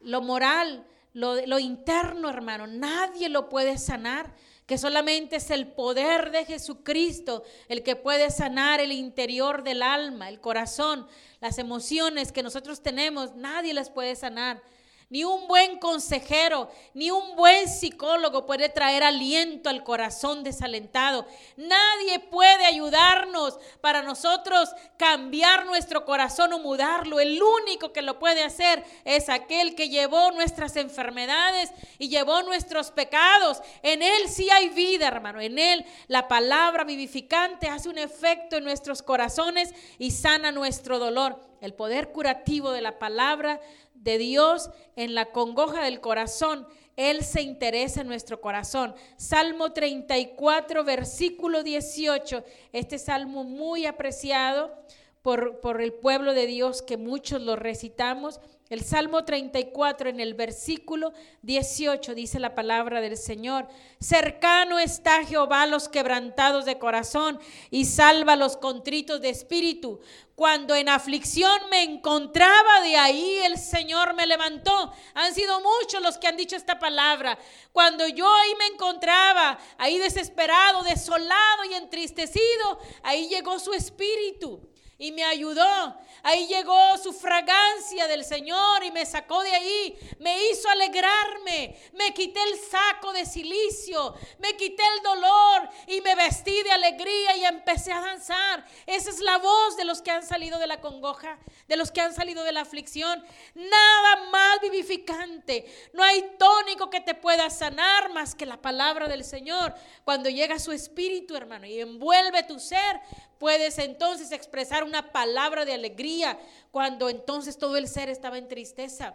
lo 0.00 0.20
moral, 0.20 0.86
lo, 1.12 1.46
lo 1.46 1.58
interno, 1.58 2.28
hermano, 2.28 2.66
nadie 2.66 3.28
lo 3.28 3.48
puede 3.48 3.78
sanar? 3.78 4.34
que 4.66 4.78
solamente 4.78 5.36
es 5.36 5.50
el 5.50 5.68
poder 5.68 6.32
de 6.32 6.44
Jesucristo 6.44 7.44
el 7.68 7.84
que 7.84 7.94
puede 7.94 8.30
sanar 8.30 8.80
el 8.80 8.90
interior 8.90 9.62
del 9.62 9.80
alma, 9.80 10.28
el 10.28 10.40
corazón, 10.40 11.06
las 11.40 11.58
emociones 11.58 12.32
que 12.32 12.42
nosotros 12.42 12.82
tenemos, 12.82 13.36
nadie 13.36 13.72
las 13.72 13.90
puede 13.90 14.16
sanar. 14.16 14.60
Ni 15.08 15.22
un 15.22 15.46
buen 15.46 15.78
consejero, 15.78 16.68
ni 16.92 17.12
un 17.12 17.36
buen 17.36 17.68
psicólogo 17.68 18.44
puede 18.44 18.68
traer 18.68 19.04
aliento 19.04 19.70
al 19.70 19.84
corazón 19.84 20.42
desalentado. 20.42 21.26
Nadie 21.56 22.18
puede 22.18 22.64
ayudarnos 22.64 23.56
para 23.80 24.02
nosotros 24.02 24.68
cambiar 24.96 25.64
nuestro 25.64 26.04
corazón 26.04 26.52
o 26.54 26.58
mudarlo. 26.58 27.20
El 27.20 27.40
único 27.40 27.92
que 27.92 28.02
lo 28.02 28.18
puede 28.18 28.42
hacer 28.42 28.84
es 29.04 29.28
aquel 29.28 29.76
que 29.76 29.90
llevó 29.90 30.32
nuestras 30.32 30.74
enfermedades 30.74 31.70
y 31.98 32.08
llevó 32.08 32.42
nuestros 32.42 32.90
pecados. 32.90 33.62
En 33.82 34.02
Él 34.02 34.28
sí 34.28 34.50
hay 34.50 34.70
vida, 34.70 35.06
hermano. 35.06 35.40
En 35.40 35.60
Él 35.60 35.86
la 36.08 36.26
palabra 36.26 36.82
vivificante 36.82 37.68
hace 37.68 37.88
un 37.88 37.98
efecto 37.98 38.56
en 38.56 38.64
nuestros 38.64 39.02
corazones 39.02 39.72
y 40.00 40.10
sana 40.10 40.50
nuestro 40.50 40.98
dolor. 40.98 41.40
El 41.60 41.74
poder 41.74 42.12
curativo 42.12 42.70
de 42.70 42.82
la 42.82 42.98
palabra 42.98 43.60
de 43.96 44.18
Dios 44.18 44.70
en 44.96 45.14
la 45.14 45.26
congoja 45.32 45.82
del 45.84 46.00
corazón. 46.00 46.66
Él 46.96 47.22
se 47.22 47.42
interesa 47.42 48.00
en 48.00 48.06
nuestro 48.06 48.40
corazón. 48.40 48.94
Salmo 49.16 49.72
34, 49.72 50.84
versículo 50.84 51.62
18. 51.62 52.44
Este 52.72 52.98
salmo 52.98 53.44
muy 53.44 53.86
apreciado 53.86 54.74
por, 55.22 55.60
por 55.60 55.82
el 55.82 55.92
pueblo 55.92 56.32
de 56.32 56.46
Dios 56.46 56.82
que 56.82 56.96
muchos 56.96 57.42
lo 57.42 57.56
recitamos. 57.56 58.40
El 58.68 58.82
Salmo 58.82 59.24
34 59.24 60.10
en 60.10 60.18
el 60.18 60.34
versículo 60.34 61.12
18 61.42 62.16
dice 62.16 62.40
la 62.40 62.56
palabra 62.56 63.00
del 63.00 63.16
Señor, 63.16 63.68
cercano 64.00 64.80
está 64.80 65.24
Jehová 65.24 65.62
a 65.62 65.66
los 65.66 65.88
quebrantados 65.88 66.64
de 66.64 66.76
corazón 66.76 67.38
y 67.70 67.84
salva 67.84 68.32
a 68.32 68.36
los 68.36 68.56
contritos 68.56 69.20
de 69.20 69.28
espíritu. 69.28 70.00
Cuando 70.34 70.74
en 70.74 70.88
aflicción 70.88 71.70
me 71.70 71.84
encontraba, 71.84 72.80
de 72.82 72.96
ahí 72.96 73.38
el 73.44 73.56
Señor 73.56 74.14
me 74.14 74.26
levantó. 74.26 74.92
Han 75.14 75.32
sido 75.32 75.60
muchos 75.60 76.02
los 76.02 76.18
que 76.18 76.26
han 76.26 76.36
dicho 76.36 76.56
esta 76.56 76.80
palabra. 76.80 77.38
Cuando 77.72 78.08
yo 78.08 78.28
ahí 78.28 78.54
me 78.58 78.66
encontraba, 78.74 79.58
ahí 79.78 79.96
desesperado, 79.98 80.82
desolado 80.82 81.64
y 81.70 81.74
entristecido, 81.74 82.80
ahí 83.04 83.28
llegó 83.28 83.60
su 83.60 83.72
espíritu 83.72 84.60
y 84.98 85.12
me 85.12 85.24
ayudó. 85.24 85.96
Ahí 86.22 86.46
llegó 86.46 86.96
su 86.98 87.12
fragancia 87.12 88.08
del 88.08 88.24
Señor 88.24 88.84
y 88.84 88.90
me 88.90 89.04
sacó 89.04 89.42
de 89.42 89.54
ahí, 89.54 89.98
me 90.18 90.48
hizo 90.48 90.68
alegrarme, 90.68 91.76
me 91.92 92.12
quité 92.14 92.40
el 92.42 92.58
saco 92.58 93.12
de 93.12 93.26
silicio, 93.26 94.14
me 94.38 94.56
quité 94.56 94.82
el 94.96 95.02
dolor 95.02 95.68
y 95.86 96.00
me 96.00 96.14
vestí 96.14 96.62
de 96.62 96.72
alegría 96.72 97.36
y 97.36 97.44
empecé 97.44 97.92
a 97.92 98.00
danzar. 98.00 98.64
Esa 98.86 99.10
es 99.10 99.20
la 99.20 99.38
voz 99.38 99.76
de 99.76 99.84
los 99.84 100.02
que 100.02 100.10
han 100.10 100.26
salido 100.26 100.58
de 100.58 100.66
la 100.66 100.80
congoja, 100.80 101.38
de 101.68 101.76
los 101.76 101.90
que 101.90 102.00
han 102.00 102.14
salido 102.14 102.42
de 102.44 102.52
la 102.52 102.62
aflicción. 102.62 103.24
Nada 103.54 104.30
más 104.30 104.60
vivificante. 104.60 105.66
No 105.92 106.02
hay 106.02 106.22
tónico 106.38 106.90
que 106.90 107.00
te 107.00 107.14
pueda 107.14 107.50
sanar 107.50 108.12
más 108.12 108.34
que 108.34 108.46
la 108.46 108.60
palabra 108.60 109.08
del 109.08 109.24
Señor. 109.24 109.74
Cuando 110.04 110.30
llega 110.30 110.58
su 110.58 110.72
espíritu, 110.72 111.36
hermano, 111.36 111.66
y 111.66 111.80
envuelve 111.80 112.42
tu 112.44 112.58
ser, 112.58 113.00
Puedes 113.38 113.78
entonces 113.78 114.32
expresar 114.32 114.84
una 114.84 115.12
palabra 115.12 115.64
de 115.64 115.74
alegría 115.74 116.38
cuando 116.70 117.08
entonces 117.08 117.58
todo 117.58 117.76
el 117.76 117.88
ser 117.88 118.08
estaba 118.08 118.38
en 118.38 118.48
tristeza. 118.48 119.14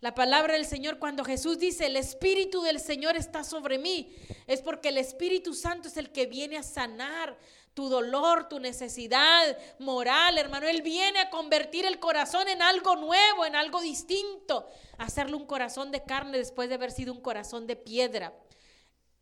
La 0.00 0.14
palabra 0.14 0.54
del 0.54 0.66
Señor, 0.66 0.98
cuando 0.98 1.24
Jesús 1.24 1.60
dice, 1.60 1.86
el 1.86 1.96
Espíritu 1.96 2.62
del 2.62 2.80
Señor 2.80 3.16
está 3.16 3.44
sobre 3.44 3.78
mí, 3.78 4.12
es 4.48 4.60
porque 4.60 4.88
el 4.88 4.98
Espíritu 4.98 5.54
Santo 5.54 5.86
es 5.86 5.96
el 5.96 6.10
que 6.10 6.26
viene 6.26 6.56
a 6.56 6.64
sanar 6.64 7.38
tu 7.72 7.88
dolor, 7.88 8.48
tu 8.48 8.58
necesidad 8.58 9.56
moral, 9.78 10.38
hermano. 10.38 10.66
Él 10.66 10.82
viene 10.82 11.20
a 11.20 11.30
convertir 11.30 11.86
el 11.86 12.00
corazón 12.00 12.48
en 12.48 12.62
algo 12.62 12.96
nuevo, 12.96 13.46
en 13.46 13.54
algo 13.54 13.80
distinto, 13.80 14.68
hacerle 14.98 15.36
un 15.36 15.46
corazón 15.46 15.90
de 15.90 16.02
carne 16.02 16.36
después 16.36 16.68
de 16.68 16.74
haber 16.74 16.90
sido 16.90 17.12
un 17.12 17.20
corazón 17.20 17.66
de 17.66 17.76
piedra. 17.76 18.34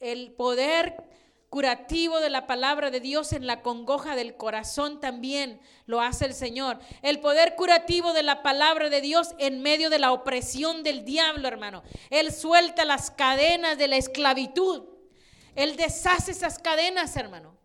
El 0.00 0.32
poder 0.32 0.96
curativo 1.50 2.20
de 2.20 2.30
la 2.30 2.46
palabra 2.46 2.92
de 2.92 3.00
Dios 3.00 3.32
en 3.32 3.46
la 3.46 3.60
congoja 3.60 4.14
del 4.14 4.36
corazón 4.36 5.00
también 5.00 5.60
lo 5.84 6.00
hace 6.00 6.24
el 6.24 6.32
Señor. 6.32 6.78
El 7.02 7.18
poder 7.18 7.56
curativo 7.56 8.12
de 8.12 8.22
la 8.22 8.42
palabra 8.42 8.88
de 8.88 9.00
Dios 9.00 9.34
en 9.38 9.60
medio 9.60 9.90
de 9.90 9.98
la 9.98 10.12
opresión 10.12 10.84
del 10.84 11.04
diablo, 11.04 11.48
hermano. 11.48 11.82
Él 12.08 12.32
suelta 12.32 12.84
las 12.84 13.10
cadenas 13.10 13.76
de 13.76 13.88
la 13.88 13.96
esclavitud. 13.96 14.84
Él 15.56 15.74
deshace 15.76 16.30
esas 16.30 16.60
cadenas, 16.60 17.16
hermano. 17.16 17.58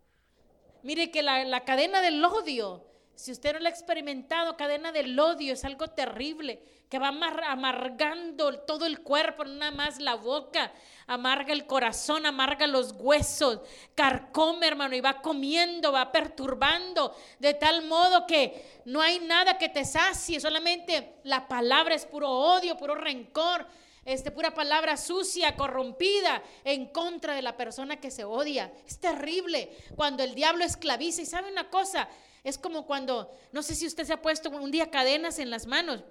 Mire 0.82 1.12
que 1.12 1.22
la, 1.22 1.46
la 1.46 1.64
cadena 1.64 2.02
del 2.02 2.26
odio, 2.26 2.88
si 3.16 3.32
usted 3.32 3.54
no 3.54 3.60
lo 3.60 3.68
ha 3.68 3.70
experimentado, 3.70 4.58
cadena 4.58 4.92
del 4.92 5.18
odio 5.20 5.54
es 5.54 5.64
algo 5.66 5.88
terrible 5.88 6.62
que 6.90 7.00
va 7.00 7.08
amargando 7.08 8.60
todo 8.60 8.86
el 8.86 9.02
cuerpo, 9.02 9.44
nada 9.44 9.72
más 9.72 10.00
la 10.00 10.16
boca, 10.16 10.72
amarga 11.08 11.52
el 11.52 11.66
corazón, 11.66 12.26
amarga 12.26 12.68
los 12.68 12.94
huesos, 12.98 13.60
carcome, 13.96 14.68
hermano, 14.68 14.96
y 14.96 15.02
va 15.02 15.22
comiendo, 15.22 15.92
va 15.92 16.12
perturbando, 16.12 17.16
de 17.40 17.54
tal 17.56 17.86
modo 17.86 18.28
que 18.28 18.82
no 18.86 19.02
hay 19.02 19.20
nada 19.20 19.58
que 19.58 19.70
te 19.70 19.84
sacie, 19.84 20.40
solamente 20.40 21.16
la 21.24 21.48
palabra 21.48 21.96
es 21.96 22.06
puro 22.06 22.30
odio, 22.30 22.78
puro 22.78 22.96
rencor, 22.96 23.66
este, 24.06 24.30
pura 24.30 24.54
palabra 24.54 24.98
sucia, 24.98 25.56
corrompida 25.56 26.44
en 26.64 26.86
contra 26.90 27.34
de 27.34 27.42
la 27.42 27.58
persona 27.58 28.00
que 28.00 28.12
se 28.12 28.24
odia. 28.24 28.72
Es 28.86 29.00
terrible 29.00 29.76
cuando 29.96 30.22
el 30.22 30.36
diablo 30.36 30.64
esclaviza. 30.64 31.24
Y 31.24 31.26
sabe 31.26 31.52
una 31.52 31.72
cosa, 31.72 32.08
es 32.46 32.58
como 32.60 32.86
cuando, 32.86 33.30
no 33.52 33.64
sé 33.64 33.76
si 33.76 33.88
usted 33.88 34.06
se 34.06 34.14
ha 34.14 34.22
puesto 34.22 34.50
un 34.52 34.70
día 34.70 34.92
cadenas 34.92 35.40
en 35.40 35.50
las 35.50 35.66
manos. 35.66 36.04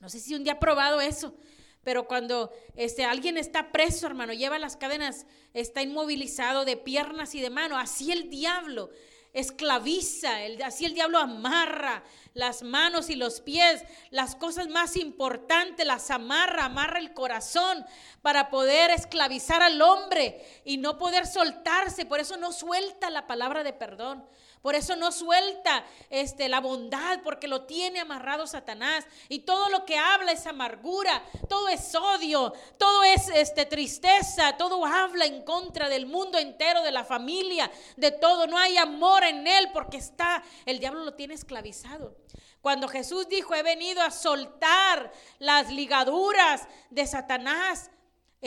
No 0.00 0.08
sé 0.08 0.20
si 0.20 0.34
un 0.34 0.44
día 0.44 0.54
ha 0.54 0.60
probado 0.60 1.00
eso, 1.00 1.34
pero 1.82 2.06
cuando 2.06 2.52
este, 2.76 3.04
alguien 3.04 3.36
está 3.36 3.72
preso, 3.72 4.06
hermano, 4.06 4.32
lleva 4.32 4.60
las 4.60 4.76
cadenas, 4.76 5.26
está 5.54 5.82
inmovilizado 5.82 6.64
de 6.64 6.76
piernas 6.76 7.34
y 7.34 7.40
de 7.40 7.50
mano, 7.50 7.78
así 7.78 8.12
el 8.12 8.30
diablo 8.30 8.90
esclaviza, 9.36 10.30
así 10.64 10.86
el 10.86 10.94
diablo 10.94 11.18
amarra 11.18 12.02
las 12.32 12.62
manos 12.62 13.10
y 13.10 13.16
los 13.16 13.42
pies, 13.42 13.84
las 14.10 14.34
cosas 14.34 14.68
más 14.68 14.96
importantes 14.96 15.84
las 15.84 16.10
amarra, 16.10 16.64
amarra 16.64 16.98
el 16.98 17.12
corazón 17.12 17.84
para 18.22 18.48
poder 18.48 18.90
esclavizar 18.90 19.62
al 19.62 19.82
hombre 19.82 20.42
y 20.64 20.78
no 20.78 20.96
poder 20.96 21.26
soltarse, 21.26 22.06
por 22.06 22.18
eso 22.18 22.38
no 22.38 22.50
suelta 22.50 23.10
la 23.10 23.26
palabra 23.26 23.62
de 23.62 23.74
perdón. 23.74 24.24
Por 24.62 24.74
eso 24.74 24.96
no 24.96 25.12
suelta 25.12 25.84
este, 26.10 26.48
la 26.48 26.60
bondad, 26.60 27.20
porque 27.22 27.46
lo 27.46 27.62
tiene 27.66 28.00
amarrado 28.00 28.46
Satanás. 28.46 29.06
Y 29.28 29.40
todo 29.40 29.68
lo 29.68 29.84
que 29.84 29.96
habla 29.96 30.32
es 30.32 30.46
amargura, 30.46 31.22
todo 31.48 31.68
es 31.68 31.94
odio, 31.94 32.52
todo 32.76 33.04
es 33.04 33.28
este, 33.28 33.66
tristeza, 33.66 34.56
todo 34.56 34.84
habla 34.84 35.24
en 35.24 35.42
contra 35.42 35.88
del 35.88 36.06
mundo 36.06 36.38
entero, 36.38 36.82
de 36.82 36.92
la 36.92 37.04
familia, 37.04 37.70
de 37.96 38.10
todo. 38.10 38.46
No 38.46 38.58
hay 38.58 38.76
amor 38.76 39.24
en 39.24 39.46
él 39.46 39.70
porque 39.72 39.98
está, 39.98 40.42
el 40.64 40.78
diablo 40.78 41.04
lo 41.04 41.14
tiene 41.14 41.34
esclavizado. 41.34 42.16
Cuando 42.60 42.88
Jesús 42.88 43.28
dijo, 43.28 43.54
he 43.54 43.62
venido 43.62 44.02
a 44.02 44.10
soltar 44.10 45.12
las 45.38 45.70
ligaduras 45.70 46.66
de 46.90 47.06
Satanás, 47.06 47.92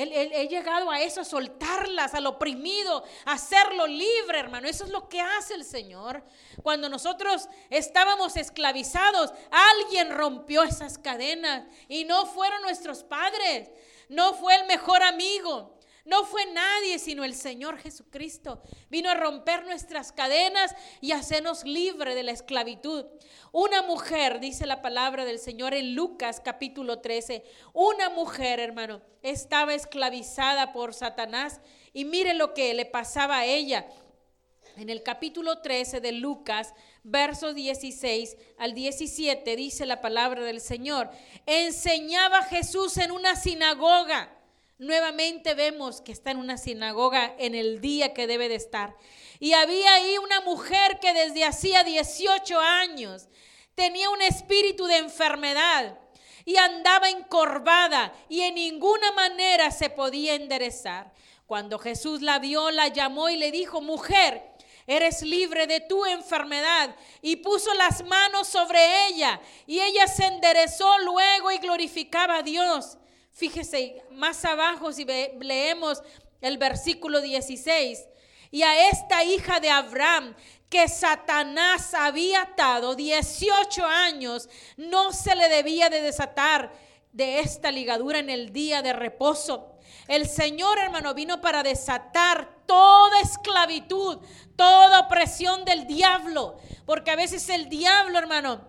he 0.03 0.47
llegado 0.47 0.91
a 0.91 1.01
eso, 1.01 1.21
a 1.21 1.25
soltarlas, 1.25 2.13
al 2.13 2.25
oprimido, 2.27 3.03
a 3.25 3.33
hacerlo 3.33 3.87
libre, 3.87 4.39
hermano. 4.39 4.67
Eso 4.67 4.83
es 4.83 4.89
lo 4.89 5.09
que 5.09 5.21
hace 5.21 5.55
el 5.55 5.65
Señor. 5.65 6.23
Cuando 6.63 6.89
nosotros 6.89 7.47
estábamos 7.69 8.35
esclavizados, 8.37 9.33
alguien 9.51 10.11
rompió 10.11 10.63
esas 10.63 10.97
cadenas 10.97 11.65
y 11.87 12.05
no 12.05 12.25
fueron 12.25 12.61
nuestros 12.61 13.03
padres, 13.03 13.69
no 14.09 14.33
fue 14.33 14.55
el 14.55 14.65
mejor 14.67 15.03
amigo. 15.03 15.78
No 16.09 16.25
fue 16.25 16.43
nadie 16.47 16.97
sino 16.97 17.23
el 17.23 17.35
Señor 17.35 17.77
Jesucristo. 17.77 18.63
Vino 18.89 19.11
a 19.11 19.13
romper 19.13 19.63
nuestras 19.65 20.11
cadenas 20.11 20.75
y 21.01 21.11
hacernos 21.11 21.65
libre 21.65 22.15
de 22.15 22.23
la 22.23 22.31
esclavitud. 22.31 23.05
Una 23.51 23.83
mujer, 23.83 24.39
dice 24.39 24.65
la 24.65 24.81
palabra 24.81 25.23
del 25.23 25.37
Señor 25.37 25.75
en 25.75 25.93
Lucas 25.93 26.41
capítulo 26.43 26.99
13, 26.99 27.43
una 27.73 28.09
mujer, 28.09 28.59
hermano, 28.59 29.03
estaba 29.21 29.75
esclavizada 29.75 30.73
por 30.73 30.95
Satanás 30.95 31.61
y 31.93 32.05
mire 32.05 32.33
lo 32.33 32.55
que 32.55 32.73
le 32.73 32.87
pasaba 32.87 33.37
a 33.37 33.45
ella. 33.45 33.85
En 34.77 34.89
el 34.89 35.03
capítulo 35.03 35.59
13 35.59 36.01
de 36.01 36.13
Lucas, 36.13 36.73
versos 37.03 37.53
16 37.53 38.35
al 38.57 38.73
17, 38.73 39.55
dice 39.55 39.85
la 39.85 40.01
palabra 40.01 40.41
del 40.41 40.59
Señor, 40.59 41.11
enseñaba 41.45 42.41
Jesús 42.45 42.97
en 42.97 43.11
una 43.11 43.35
sinagoga 43.35 44.38
Nuevamente 44.79 45.55
vemos 45.55 45.99
que 45.99 46.13
está 46.13 46.31
en 46.31 46.37
una 46.37 46.57
sinagoga 46.57 47.35
en 47.37 47.53
el 47.53 47.81
día 47.81 48.13
que 48.13 48.27
debe 48.27 48.47
de 48.47 48.55
estar. 48.55 48.95
Y 49.37 49.51
había 49.51 49.93
ahí 49.93 50.17
una 50.17 50.39
mujer 50.39 50.99
que 51.01 51.11
desde 51.11 51.43
hacía 51.43 51.83
18 51.83 52.57
años 52.57 53.27
tenía 53.75 54.09
un 54.09 54.21
espíritu 54.21 54.85
de 54.85 54.99
enfermedad 54.99 55.99
y 56.45 56.55
andaba 56.55 57.09
encorvada 57.09 58.13
y 58.29 58.39
en 58.39 58.55
ninguna 58.55 59.11
manera 59.11 59.69
se 59.71 59.89
podía 59.89 60.35
enderezar. 60.35 61.11
Cuando 61.45 61.77
Jesús 61.77 62.21
la 62.21 62.39
vio, 62.39 62.71
la 62.71 62.87
llamó 62.87 63.29
y 63.29 63.35
le 63.35 63.51
dijo, 63.51 63.81
mujer, 63.81 64.49
eres 64.87 65.23
libre 65.23 65.67
de 65.67 65.81
tu 65.81 66.05
enfermedad. 66.05 66.95
Y 67.21 67.35
puso 67.35 67.73
las 67.73 68.05
manos 68.05 68.47
sobre 68.47 69.07
ella 69.07 69.41
y 69.67 69.81
ella 69.81 70.07
se 70.07 70.25
enderezó 70.25 70.99
luego 70.99 71.51
y 71.51 71.57
glorificaba 71.57 72.37
a 72.37 72.43
Dios. 72.43 72.97
Fíjese 73.31 74.03
más 74.11 74.43
abajo 74.45 74.91
si 74.91 75.05
leemos 75.05 76.01
el 76.41 76.57
versículo 76.57 77.21
16. 77.21 78.05
Y 78.51 78.63
a 78.63 78.89
esta 78.89 79.23
hija 79.23 79.59
de 79.59 79.69
Abraham 79.69 80.35
que 80.69 80.87
Satanás 80.87 81.93
había 81.93 82.43
atado 82.43 82.95
18 82.95 83.85
años, 83.85 84.49
no 84.77 85.11
se 85.13 85.35
le 85.35 85.49
debía 85.49 85.89
de 85.89 86.01
desatar 86.01 86.71
de 87.11 87.39
esta 87.39 87.71
ligadura 87.71 88.19
en 88.19 88.29
el 88.29 88.53
día 88.53 88.81
de 88.81 88.93
reposo. 88.93 89.75
El 90.07 90.27
Señor, 90.27 90.77
hermano, 90.79 91.13
vino 91.13 91.41
para 91.41 91.63
desatar 91.63 92.49
toda 92.65 93.19
esclavitud, 93.21 94.19
toda 94.55 95.01
opresión 95.01 95.65
del 95.65 95.87
diablo. 95.87 96.57
Porque 96.85 97.11
a 97.11 97.15
veces 97.15 97.49
el 97.49 97.67
diablo, 97.67 98.17
hermano, 98.19 98.67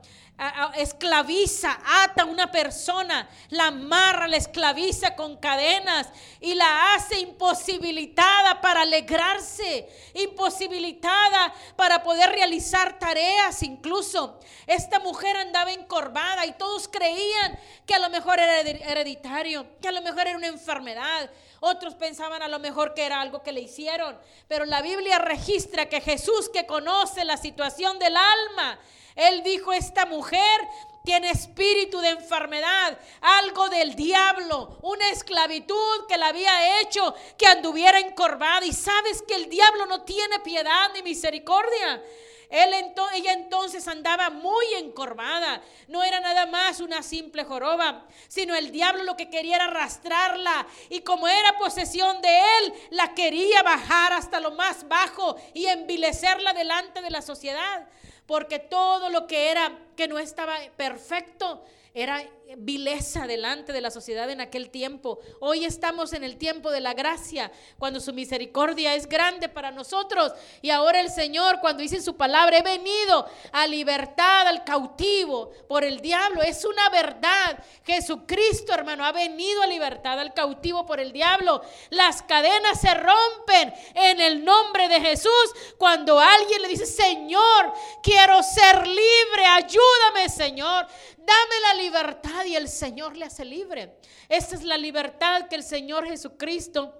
esclaviza, 0.76 1.78
ata 2.02 2.22
a 2.22 2.26
una 2.26 2.50
persona, 2.50 3.28
la 3.50 3.66
amarra, 3.66 4.26
la 4.26 4.38
esclaviza 4.38 5.14
con 5.14 5.36
cadenas 5.36 6.08
y 6.40 6.54
la 6.54 6.94
hace 6.94 7.20
imposibilitada 7.20 8.60
para 8.60 8.82
alegrarse, 8.82 9.86
imposibilitada 10.14 11.52
para 11.76 12.02
poder 12.02 12.30
realizar 12.30 12.98
tareas. 12.98 13.62
Incluso 13.62 14.40
esta 14.66 14.98
mujer 15.00 15.36
andaba 15.36 15.72
encorvada 15.72 16.46
y 16.46 16.52
todos 16.52 16.88
creían 16.88 17.58
que 17.84 17.94
a 17.94 17.98
lo 17.98 18.08
mejor 18.08 18.38
era 18.38 18.60
hereditario, 18.60 19.66
que 19.80 19.88
a 19.88 19.92
lo 19.92 20.00
mejor 20.00 20.26
era 20.26 20.36
una 20.36 20.46
enfermedad. 20.46 21.30
Otros 21.60 21.94
pensaban 21.94 22.42
a 22.42 22.48
lo 22.48 22.58
mejor 22.58 22.94
que 22.94 23.04
era 23.04 23.20
algo 23.20 23.42
que 23.42 23.52
le 23.52 23.60
hicieron, 23.60 24.18
pero 24.48 24.64
la 24.64 24.80
Biblia 24.80 25.18
registra 25.18 25.88
que 25.88 26.00
Jesús 26.00 26.48
que 26.48 26.66
conoce 26.66 27.24
la 27.24 27.36
situación 27.36 27.98
del 27.98 28.16
alma, 28.16 28.78
él 29.14 29.42
dijo, 29.42 29.72
esta 29.72 30.06
mujer 30.06 30.60
tiene 31.04 31.30
espíritu 31.30 32.00
de 32.00 32.10
enfermedad, 32.10 32.98
algo 33.20 33.68
del 33.68 33.94
diablo, 33.94 34.78
una 34.82 35.08
esclavitud 35.10 36.06
que 36.08 36.16
la 36.16 36.28
había 36.28 36.80
hecho 36.80 37.14
que 37.36 37.46
anduviera 37.46 37.98
encorvada. 37.98 38.64
Y 38.66 38.72
sabes 38.72 39.22
que 39.22 39.34
el 39.34 39.48
diablo 39.48 39.86
no 39.86 40.02
tiene 40.02 40.40
piedad 40.40 40.90
ni 40.94 41.02
misericordia. 41.02 42.02
Ella 42.50 43.32
entonces 43.32 43.86
andaba 43.86 44.30
muy 44.30 44.66
encorvada. 44.76 45.62
No 45.88 46.02
era 46.02 46.20
nada 46.20 46.46
más 46.46 46.80
una 46.80 47.02
simple 47.02 47.44
joroba, 47.44 48.06
sino 48.28 48.54
el 48.54 48.72
diablo 48.72 49.04
lo 49.04 49.16
que 49.16 49.30
quería 49.30 49.56
era 49.56 49.66
arrastrarla. 49.66 50.66
Y 50.88 51.00
como 51.00 51.28
era 51.28 51.58
posesión 51.58 52.20
de 52.20 52.38
él, 52.38 52.74
la 52.90 53.14
quería 53.14 53.62
bajar 53.62 54.12
hasta 54.12 54.40
lo 54.40 54.50
más 54.52 54.88
bajo 54.88 55.36
y 55.54 55.66
envilecerla 55.66 56.52
delante 56.52 57.02
de 57.02 57.10
la 57.10 57.22
sociedad 57.22 57.86
porque 58.26 58.60
todo 58.60 59.10
lo 59.10 59.26
que 59.26 59.50
era 59.50 59.76
que 59.96 60.06
no 60.06 60.16
estaba 60.16 60.56
perfecto 60.76 61.64
era 61.94 62.22
vileza 62.56 63.26
delante 63.26 63.72
de 63.72 63.80
la 63.80 63.90
sociedad 63.90 64.28
en 64.30 64.40
aquel 64.40 64.70
tiempo. 64.70 65.20
Hoy 65.40 65.64
estamos 65.64 66.12
en 66.12 66.24
el 66.24 66.36
tiempo 66.36 66.70
de 66.70 66.80
la 66.80 66.94
gracia, 66.94 67.50
cuando 67.78 68.00
su 68.00 68.12
misericordia 68.12 68.94
es 68.94 69.08
grande 69.08 69.48
para 69.48 69.70
nosotros. 69.70 70.32
Y 70.62 70.70
ahora 70.70 71.00
el 71.00 71.10
Señor, 71.10 71.60
cuando 71.60 71.82
dice 71.82 72.00
su 72.00 72.16
palabra, 72.16 72.58
he 72.58 72.62
venido 72.62 73.26
a 73.52 73.66
libertad 73.66 74.48
al 74.48 74.64
cautivo 74.64 75.52
por 75.68 75.84
el 75.84 76.00
diablo. 76.00 76.42
Es 76.42 76.64
una 76.64 76.88
verdad. 76.90 77.62
Jesucristo, 77.84 78.72
hermano, 78.72 79.04
ha 79.04 79.12
venido 79.12 79.62
a 79.62 79.66
libertad 79.66 80.18
al 80.18 80.34
cautivo 80.34 80.86
por 80.86 81.00
el 81.00 81.12
diablo. 81.12 81.62
Las 81.90 82.22
cadenas 82.22 82.80
se 82.80 82.92
rompen 82.94 83.72
en 83.94 84.20
el 84.20 84.44
nombre 84.44 84.88
de 84.88 85.00
Jesús 85.00 85.30
cuando 85.78 86.18
alguien 86.18 86.62
le 86.62 86.68
dice, 86.68 86.86
Señor, 86.86 87.72
quiero 88.02 88.42
ser 88.42 88.86
libre, 88.86 89.46
ayúdame, 89.46 90.28
Señor. 90.28 90.86
Dame 91.26 91.54
la 91.68 91.82
libertad 91.82 92.44
y 92.46 92.56
el 92.56 92.68
Señor 92.68 93.16
le 93.16 93.26
hace 93.26 93.44
libre. 93.44 93.98
Esta 94.28 94.54
es 94.54 94.62
la 94.62 94.76
libertad 94.76 95.48
que 95.48 95.56
el 95.56 95.62
Señor 95.62 96.06
Jesucristo 96.06 96.94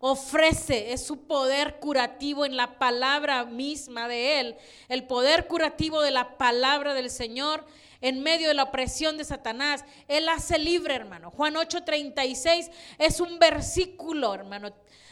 ofrece, 0.00 0.92
es 0.92 1.04
su 1.04 1.26
poder 1.26 1.78
curativo 1.78 2.46
en 2.46 2.56
la 2.56 2.78
palabra 2.78 3.44
misma 3.44 4.08
de 4.08 4.40
Él, 4.40 4.56
el 4.88 5.06
poder 5.06 5.46
curativo 5.46 6.00
de 6.00 6.10
la 6.10 6.38
palabra 6.38 6.94
del 6.94 7.10
Señor 7.10 7.64
en 8.00 8.22
medio 8.22 8.48
de 8.48 8.54
la 8.54 8.64
opresión 8.64 9.18
de 9.18 9.24
Satanás. 9.24 9.84
Él 10.08 10.28
hace 10.28 10.58
libre, 10.58 10.94
hermano. 10.94 11.30
Juan 11.30 11.54
8:36 11.54 12.70
es 12.98 13.20
un 13.20 13.38
versículo, 13.38 14.34
hermano. 14.34 14.70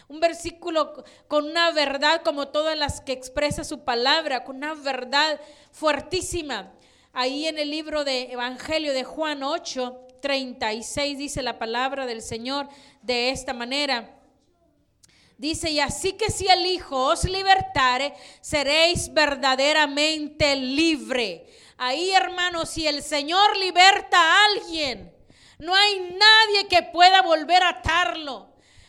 Un 0.09 0.21
versículo 0.21 1.05
con 1.29 1.45
una 1.45 1.71
verdad 1.71 2.23
como 2.25 2.49
todas 2.49 2.77
las 2.77 3.03
que 3.03 3.13
expresa 3.13 3.63
su 3.63 3.85
palabra, 3.85 4.45
con 4.45 4.57
una 4.57 4.73
verdad 4.73 5.39
fuertísima. 5.71 6.73
Ahí 7.13 7.47
en 7.47 7.59
el 7.59 7.71
libro 7.71 8.05
de 8.05 8.33
Evangelio 8.33 8.93
de 8.93 9.05
Juan 9.05 9.43
8, 9.43 10.07
36 10.21 11.19
dice 11.19 11.43
la 11.43 11.59
palabra 11.59 12.07
del 12.07 12.23
Señor 12.23 12.69
de 13.03 13.31
esta 13.31 13.55
manera. 13.55 14.15
Dice, 15.37 15.71
y 15.71 15.81
así 15.81 16.13
que 16.15 16.31
si 16.31 16.49
el 16.49 16.67
Hijo 16.67 16.97
os 16.97 17.25
libertare, 17.25 18.13
seréis 18.41 19.13
verdaderamente 19.15 20.57
libre. 20.57 21.47
Ahí, 21.77 22.11
hermanos, 22.11 22.71
si 22.71 22.89
el 22.89 23.03
Señor 23.03 23.57
liberta 23.57 24.19
a 24.21 24.45
alguien, 24.47 25.15
no 25.59 25.75
hay 25.75 26.01
nadie 26.01 26.69
que 26.69 26.83
pueda 26.83 27.23
volver 27.23 27.63
a 27.63 27.69
atarlo. 27.69 28.48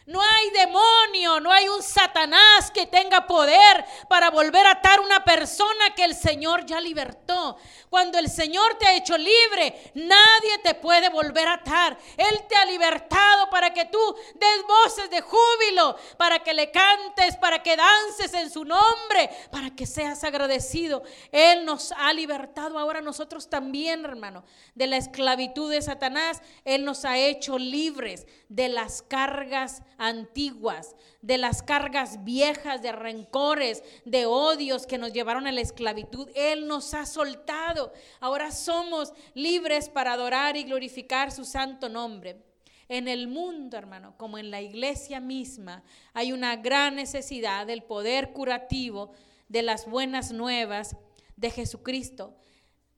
No 0.10 0.20
hay 0.24 0.50
demonio, 0.50 1.40
no 1.40 1.52
hay 1.52 1.70
un 1.70 1.84
Satanás 1.84 2.72
que 2.72 2.88
tenga 2.88 3.28
poder 3.28 3.86
para 4.08 4.32
volver 4.32 4.66
a 4.66 4.72
atar 4.72 5.00
una 5.02 5.24
persona 5.24 5.94
que 5.96 6.04
el 6.04 6.16
Señor 6.16 6.66
ya 6.66 6.82
libertó. 6.82 7.58
Cuando 7.92 8.18
el 8.18 8.28
Señor 8.28 8.74
te 8.80 8.88
ha 8.88 8.96
hecho 8.96 9.16
libre, 9.16 9.92
nadie 9.94 10.58
te 10.64 10.74
puede 10.74 11.10
volver 11.10 11.48
a 11.48 11.54
atar. 11.54 11.96
Él 12.18 12.44
te 12.48 12.56
ha 12.56 12.66
libertado 12.66 13.52
para 13.52 13.72
que 13.72 13.86
tú 13.86 14.00
des 14.34 14.66
voces 14.68 15.12
de 15.12 15.22
júbilo, 15.22 15.96
para 16.18 16.40
que 16.40 16.56
le 16.56 16.72
cantes, 16.72 17.38
para 17.38 17.62
que 17.62 17.76
dances 17.78 18.34
en 18.34 18.50
su 18.50 18.66
nombre, 18.66 19.30
para 19.52 19.76
que 19.76 19.86
seas 19.86 20.24
agradecido. 20.24 21.04
Él 21.32 21.66
nos 21.66 21.92
ha 21.92 22.12
libertado 22.14 22.80
ahora 22.80 23.00
nosotros 23.02 23.48
también, 23.48 24.04
hermano, 24.06 24.44
de 24.74 24.88
la 24.88 24.98
esclavitud 24.98 25.70
de 25.70 25.84
Satanás. 25.84 26.42
Él 26.66 26.84
nos 26.84 27.06
ha 27.06 27.20
hecho 27.20 27.60
libres 27.60 28.26
de 28.48 28.70
las 28.70 29.04
cargas 29.04 29.84
antiguas, 30.00 30.96
de 31.22 31.38
las 31.38 31.62
cargas 31.62 32.24
viejas, 32.24 32.82
de 32.82 32.92
rencores, 32.92 33.84
de 34.06 34.26
odios 34.26 34.88
que 34.88 34.98
nos 34.98 35.14
llevaron 35.14 35.46
a 35.46 35.52
la 35.52 35.62
esclavitud. 35.62 36.30
Él 36.34 36.68
nos 36.68 36.96
ha 36.96 37.06
soltado. 37.06 37.94
Ahora 38.20 38.52
somos 38.52 39.14
libres 39.36 39.90
para 39.90 40.14
adorar 40.14 40.58
y 40.58 40.64
glorificar 40.64 41.32
su 41.32 41.46
santo 41.46 41.90
nombre. 41.90 42.42
En 42.88 43.08
el 43.08 43.28
mundo, 43.28 43.78
hermano, 43.78 44.16
como 44.18 44.40
en 44.40 44.50
la 44.50 44.62
iglesia 44.62 45.20
misma, 45.20 45.84
hay 46.14 46.32
una 46.32 46.56
gran 46.56 46.96
necesidad 46.96 47.68
del 47.68 47.84
poder 47.84 48.32
curativo 48.32 49.12
de 49.48 49.62
las 49.62 49.86
buenas 49.86 50.32
nuevas 50.32 50.96
de 51.36 51.52
Jesucristo. 51.52 52.36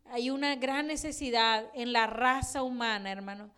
Hay 0.06 0.30
una 0.30 0.56
gran 0.56 0.88
necesidad 0.88 1.66
en 1.74 1.92
la 1.92 2.08
raza 2.08 2.64
humana, 2.64 3.12
hermano. 3.12 3.52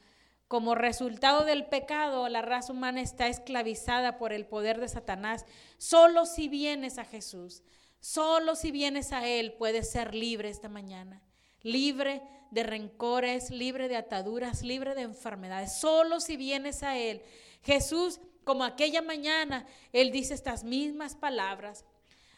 Como 0.53 0.75
resultado 0.75 1.45
del 1.45 1.65
pecado, 1.65 2.29
la 2.29 2.43
raza 2.43 2.73
humana 2.73 3.01
está 3.01 3.27
esclavizada 3.27 4.19
por 4.19 4.33
el 4.33 4.45
poder 4.45 4.79
de 4.79 4.87
Satanás. 4.87 5.47
Solo 5.79 6.27
si 6.27 6.47
vienes 6.47 6.99
a 6.99 7.05
Jesús, 7.05 7.63
solo 7.99 8.55
si 8.55 8.69
vienes 8.69 9.13
a 9.13 9.27
Él, 9.27 9.53
puedes 9.53 9.89
ser 9.89 10.13
libre 10.13 10.49
esta 10.49 10.69
mañana. 10.69 11.23
Libre 11.63 12.21
de 12.51 12.61
rencores, 12.61 13.49
libre 13.49 13.87
de 13.87 13.95
ataduras, 13.95 14.61
libre 14.61 14.93
de 14.93 15.01
enfermedades. 15.01 15.73
Solo 15.73 16.19
si 16.19 16.37
vienes 16.37 16.83
a 16.83 16.99
Él. 16.99 17.23
Jesús, 17.63 18.19
como 18.43 18.63
aquella 18.63 19.01
mañana, 19.01 19.65
Él 19.91 20.11
dice 20.11 20.35
estas 20.35 20.63
mismas 20.63 21.15
palabras. 21.15 21.83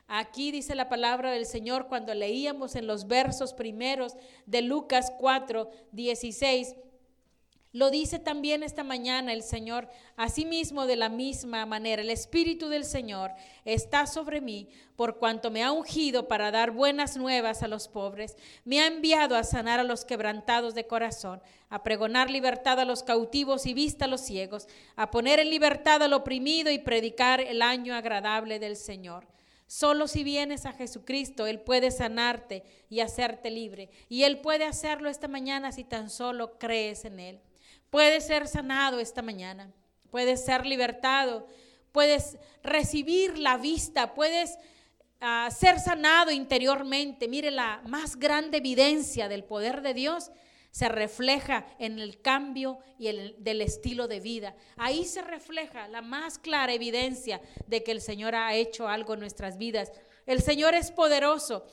Aquí 0.08 0.52
dice 0.52 0.74
la 0.74 0.88
palabra 0.88 1.32
del 1.32 1.46
Señor 1.46 1.90
cuando 1.90 2.14
leíamos 2.14 2.76
en 2.76 2.88
los 2.88 3.08
versos 3.08 3.54
primeros 3.54 4.16
de 4.46 4.62
Lucas 4.62 5.12
4, 5.20 5.70
16. 5.92 6.76
Lo 7.76 7.92
dice 7.92 8.20
también 8.20 8.64
esta 8.64 8.86
mañana 8.86 9.34
el 9.34 9.44
Señor, 9.44 9.90
asimismo 10.16 10.86
de 10.86 10.96
la 10.96 11.10
misma 11.10 11.66
manera, 11.66 12.02
el 12.02 12.10
Espíritu 12.10 12.70
del 12.70 12.86
Señor 12.86 13.32
está 13.66 14.08
sobre 14.08 14.40
mí 14.40 14.70
por 14.96 15.18
cuanto 15.18 15.52
me 15.52 15.62
ha 15.62 15.74
ungido 15.74 16.30
para 16.30 16.52
dar 16.52 16.72
buenas 16.72 17.18
nuevas 17.18 17.64
a 17.64 17.68
los 17.68 17.90
pobres, 17.90 18.38
me 18.64 18.80
ha 18.80 18.88
enviado 18.88 19.36
a 19.36 19.44
sanar 19.44 19.82
a 19.82 19.84
los 19.84 20.06
quebrantados 20.06 20.74
de 20.74 20.88
corazón, 20.88 21.42
a 21.70 21.84
pregonar 21.84 22.30
libertad 22.30 22.80
a 22.80 22.86
los 22.86 23.04
cautivos 23.04 23.66
y 23.66 23.74
vista 23.74 24.06
a 24.06 24.08
los 24.08 24.22
ciegos, 24.22 24.70
a 24.96 25.12
poner 25.12 25.40
en 25.40 25.50
libertad 25.50 26.02
al 26.02 26.14
oprimido 26.14 26.72
y 26.72 26.80
predicar 26.80 27.42
el 27.42 27.62
año 27.62 27.94
agradable 27.94 28.58
del 28.58 28.78
Señor. 28.78 29.28
Solo 29.68 30.08
si 30.08 30.24
vienes 30.24 30.66
a 30.66 30.72
Jesucristo, 30.72 31.46
Él 31.46 31.60
puede 31.60 31.92
sanarte 31.92 32.64
y 32.90 33.02
hacerte 33.02 33.52
libre. 33.52 33.90
Y 34.08 34.24
Él 34.24 34.40
puede 34.40 34.64
hacerlo 34.64 35.10
esta 35.10 35.28
mañana 35.28 35.74
si 35.74 35.84
tan 35.84 36.10
solo 36.10 36.58
crees 36.58 37.04
en 37.04 37.20
Él. 37.20 37.42
Puedes 37.96 38.28
ser 38.28 38.50
sanado 38.50 39.00
esta 39.00 39.22
mañana, 39.22 39.72
puedes 40.12 40.44
ser 40.44 40.66
libertado, 40.66 41.48
puedes 41.94 42.38
recibir 42.62 43.40
la 43.40 43.56
vista, 43.56 44.14
puedes 44.14 44.58
ah, 45.22 45.48
ser 45.50 45.80
sanado 45.80 46.30
interiormente. 46.30 47.30
Mire, 47.30 47.52
la 47.52 47.82
más 47.88 48.18
grande 48.18 48.58
evidencia 48.58 49.30
del 49.30 49.46
poder 49.46 49.82
de 49.82 49.94
Dios 49.94 50.30
se 50.72 50.90
refleja 50.90 51.66
en 51.80 51.98
el 52.00 52.22
cambio 52.22 52.80
y 53.00 53.08
el, 53.08 53.38
del 53.40 53.62
estilo 53.62 54.10
de 54.10 54.20
vida. 54.20 54.58
Ahí 54.76 55.06
se 55.06 55.22
refleja 55.22 55.88
la 55.88 56.02
más 56.02 56.38
clara 56.38 56.74
evidencia 56.74 57.40
de 57.66 57.82
que 57.82 57.94
el 57.94 58.02
Señor 58.02 58.36
ha 58.36 58.56
hecho 58.56 58.90
algo 58.90 59.14
en 59.14 59.22
nuestras 59.22 59.58
vidas. 59.58 59.94
El 60.26 60.42
Señor 60.42 60.74
es 60.76 60.92
poderoso 60.92 61.66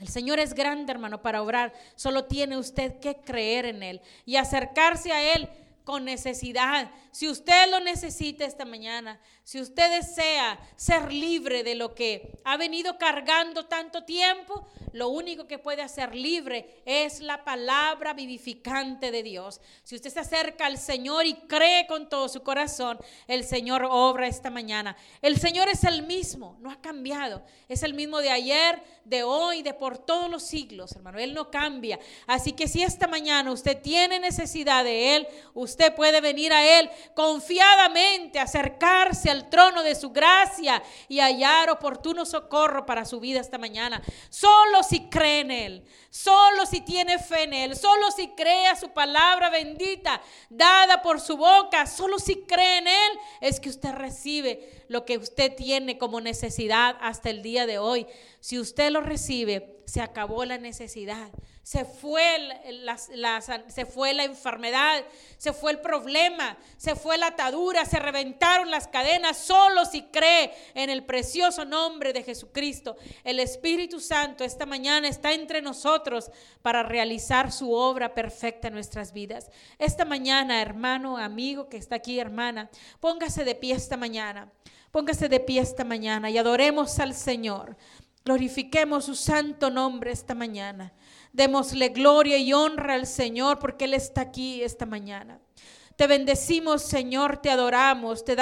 el 0.00 0.08
Señor 0.08 0.38
es 0.40 0.54
grande, 0.54 0.92
hermano, 0.92 1.20
para 1.20 1.42
obrar. 1.42 1.72
Solo 1.94 2.24
tiene 2.24 2.56
usted 2.56 2.98
que 3.00 3.16
creer 3.16 3.66
en 3.66 3.82
Él 3.82 4.00
y 4.24 4.36
acercarse 4.36 5.12
a 5.12 5.34
Él 5.34 5.48
con 5.90 6.04
necesidad. 6.04 6.88
Si 7.10 7.28
usted 7.28 7.68
lo 7.68 7.80
necesita 7.80 8.44
esta 8.44 8.64
mañana, 8.64 9.18
si 9.42 9.60
usted 9.60 9.90
desea 9.90 10.60
ser 10.76 11.12
libre 11.12 11.64
de 11.64 11.74
lo 11.74 11.96
que 11.96 12.38
ha 12.44 12.56
venido 12.56 12.96
cargando 12.96 13.66
tanto 13.66 14.04
tiempo, 14.04 14.68
lo 14.92 15.08
único 15.08 15.48
que 15.48 15.58
puede 15.58 15.82
hacer 15.82 16.14
libre 16.14 16.82
es 16.84 17.18
la 17.18 17.42
palabra 17.42 18.12
vivificante 18.12 19.10
de 19.10 19.24
Dios. 19.24 19.60
Si 19.82 19.96
usted 19.96 20.10
se 20.10 20.20
acerca 20.20 20.66
al 20.66 20.78
Señor 20.78 21.26
y 21.26 21.34
cree 21.34 21.88
con 21.88 22.08
todo 22.08 22.28
su 22.28 22.44
corazón, 22.44 22.98
el 23.26 23.42
Señor 23.42 23.88
obra 23.90 24.28
esta 24.28 24.50
mañana. 24.50 24.96
El 25.22 25.38
Señor 25.38 25.68
es 25.68 25.82
el 25.82 26.04
mismo, 26.04 26.56
no 26.60 26.70
ha 26.70 26.80
cambiado. 26.80 27.42
Es 27.68 27.82
el 27.82 27.94
mismo 27.94 28.18
de 28.18 28.30
ayer, 28.30 28.80
de 29.04 29.24
hoy, 29.24 29.62
de 29.62 29.74
por 29.74 29.98
todos 29.98 30.30
los 30.30 30.44
siglos, 30.44 30.92
hermano. 30.92 31.18
Él 31.18 31.34
no 31.34 31.50
cambia. 31.50 31.98
Así 32.28 32.52
que 32.52 32.68
si 32.68 32.82
esta 32.84 33.08
mañana 33.08 33.50
usted 33.50 33.80
tiene 33.80 34.20
necesidad 34.20 34.84
de 34.84 35.16
Él, 35.16 35.28
usted 35.54 35.79
puede 35.90 36.20
venir 36.20 36.52
a 36.52 36.78
Él 36.78 36.90
confiadamente, 37.14 38.38
acercarse 38.38 39.30
al 39.30 39.48
trono 39.48 39.82
de 39.82 39.94
su 39.94 40.10
gracia 40.10 40.82
y 41.08 41.20
hallar 41.20 41.70
oportuno 41.70 42.26
socorro 42.26 42.84
para 42.84 43.04
su 43.04 43.20
vida 43.20 43.40
esta 43.40 43.58
mañana. 43.58 44.02
Solo 44.28 44.82
si 44.82 45.08
cree 45.08 45.40
en 45.40 45.50
Él, 45.50 45.84
solo 46.10 46.66
si 46.66 46.80
tiene 46.80 47.18
fe 47.18 47.44
en 47.44 47.54
Él, 47.54 47.76
solo 47.76 48.10
si 48.10 48.28
cree 48.28 48.66
a 48.66 48.76
su 48.76 48.90
palabra 48.90 49.48
bendita 49.48 50.20
dada 50.48 51.02
por 51.02 51.20
su 51.20 51.36
boca, 51.36 51.86
solo 51.86 52.18
si 52.18 52.42
cree 52.42 52.78
en 52.78 52.88
Él, 52.88 53.18
es 53.40 53.60
que 53.60 53.68
usted 53.68 53.92
recibe 53.92 54.84
lo 54.88 55.04
que 55.04 55.18
usted 55.18 55.54
tiene 55.54 55.98
como 55.98 56.20
necesidad 56.20 56.96
hasta 57.00 57.30
el 57.30 57.42
día 57.42 57.66
de 57.66 57.78
hoy. 57.78 58.06
Si 58.40 58.58
usted 58.58 58.90
lo 58.90 59.00
recibe, 59.00 59.82
se 59.86 60.00
acabó 60.00 60.44
la 60.44 60.58
necesidad 60.58 61.30
se 61.70 61.84
fue 61.84 62.36
la, 62.82 63.40
se 63.68 63.86
fue 63.86 64.12
la 64.12 64.24
enfermedad, 64.24 65.04
se 65.38 65.52
fue 65.52 65.70
el 65.70 65.78
problema, 65.78 66.58
se 66.76 66.96
fue 66.96 67.16
la 67.16 67.28
atadura, 67.28 67.84
se 67.84 68.00
reventaron 68.00 68.72
las 68.72 68.88
cadenas, 68.88 69.38
solo 69.38 69.84
si 69.84 70.02
cree 70.02 70.52
en 70.74 70.90
el 70.90 71.04
precioso 71.04 71.64
nombre 71.64 72.12
de 72.12 72.24
Jesucristo. 72.24 72.96
El 73.22 73.38
Espíritu 73.38 74.00
Santo 74.00 74.42
esta 74.42 74.66
mañana 74.66 75.06
está 75.06 75.32
entre 75.32 75.62
nosotros 75.62 76.32
para 76.60 76.82
realizar 76.82 77.52
su 77.52 77.72
obra 77.72 78.14
perfecta 78.14 78.66
en 78.66 78.74
nuestras 78.74 79.12
vidas. 79.12 79.48
Esta 79.78 80.04
mañana, 80.04 80.60
hermano, 80.60 81.18
amigo 81.18 81.68
que 81.68 81.76
está 81.76 81.94
aquí, 81.94 82.18
hermana, 82.18 82.68
póngase 82.98 83.44
de 83.44 83.54
pie 83.54 83.74
esta 83.76 83.96
mañana. 83.96 84.50
Póngase 84.90 85.28
de 85.28 85.38
pie 85.38 85.60
esta 85.60 85.84
mañana 85.84 86.30
y 86.30 86.36
adoremos 86.36 86.98
al 86.98 87.14
Señor. 87.14 87.76
Glorifiquemos 88.24 89.04
su 89.04 89.14
santo 89.14 89.70
nombre 89.70 90.10
esta 90.10 90.34
mañana. 90.34 90.92
Démosle 91.32 91.90
gloria 91.90 92.38
y 92.38 92.52
honra 92.52 92.94
al 92.94 93.06
Señor 93.06 93.58
porque 93.58 93.84
Él 93.84 93.94
está 93.94 94.22
aquí 94.22 94.62
esta 94.62 94.86
mañana. 94.86 95.40
Te 95.96 96.06
bendecimos, 96.06 96.82
Señor, 96.82 97.36
te 97.42 97.50
adoramos, 97.50 98.24
te 98.24 98.34
damos 98.34 98.38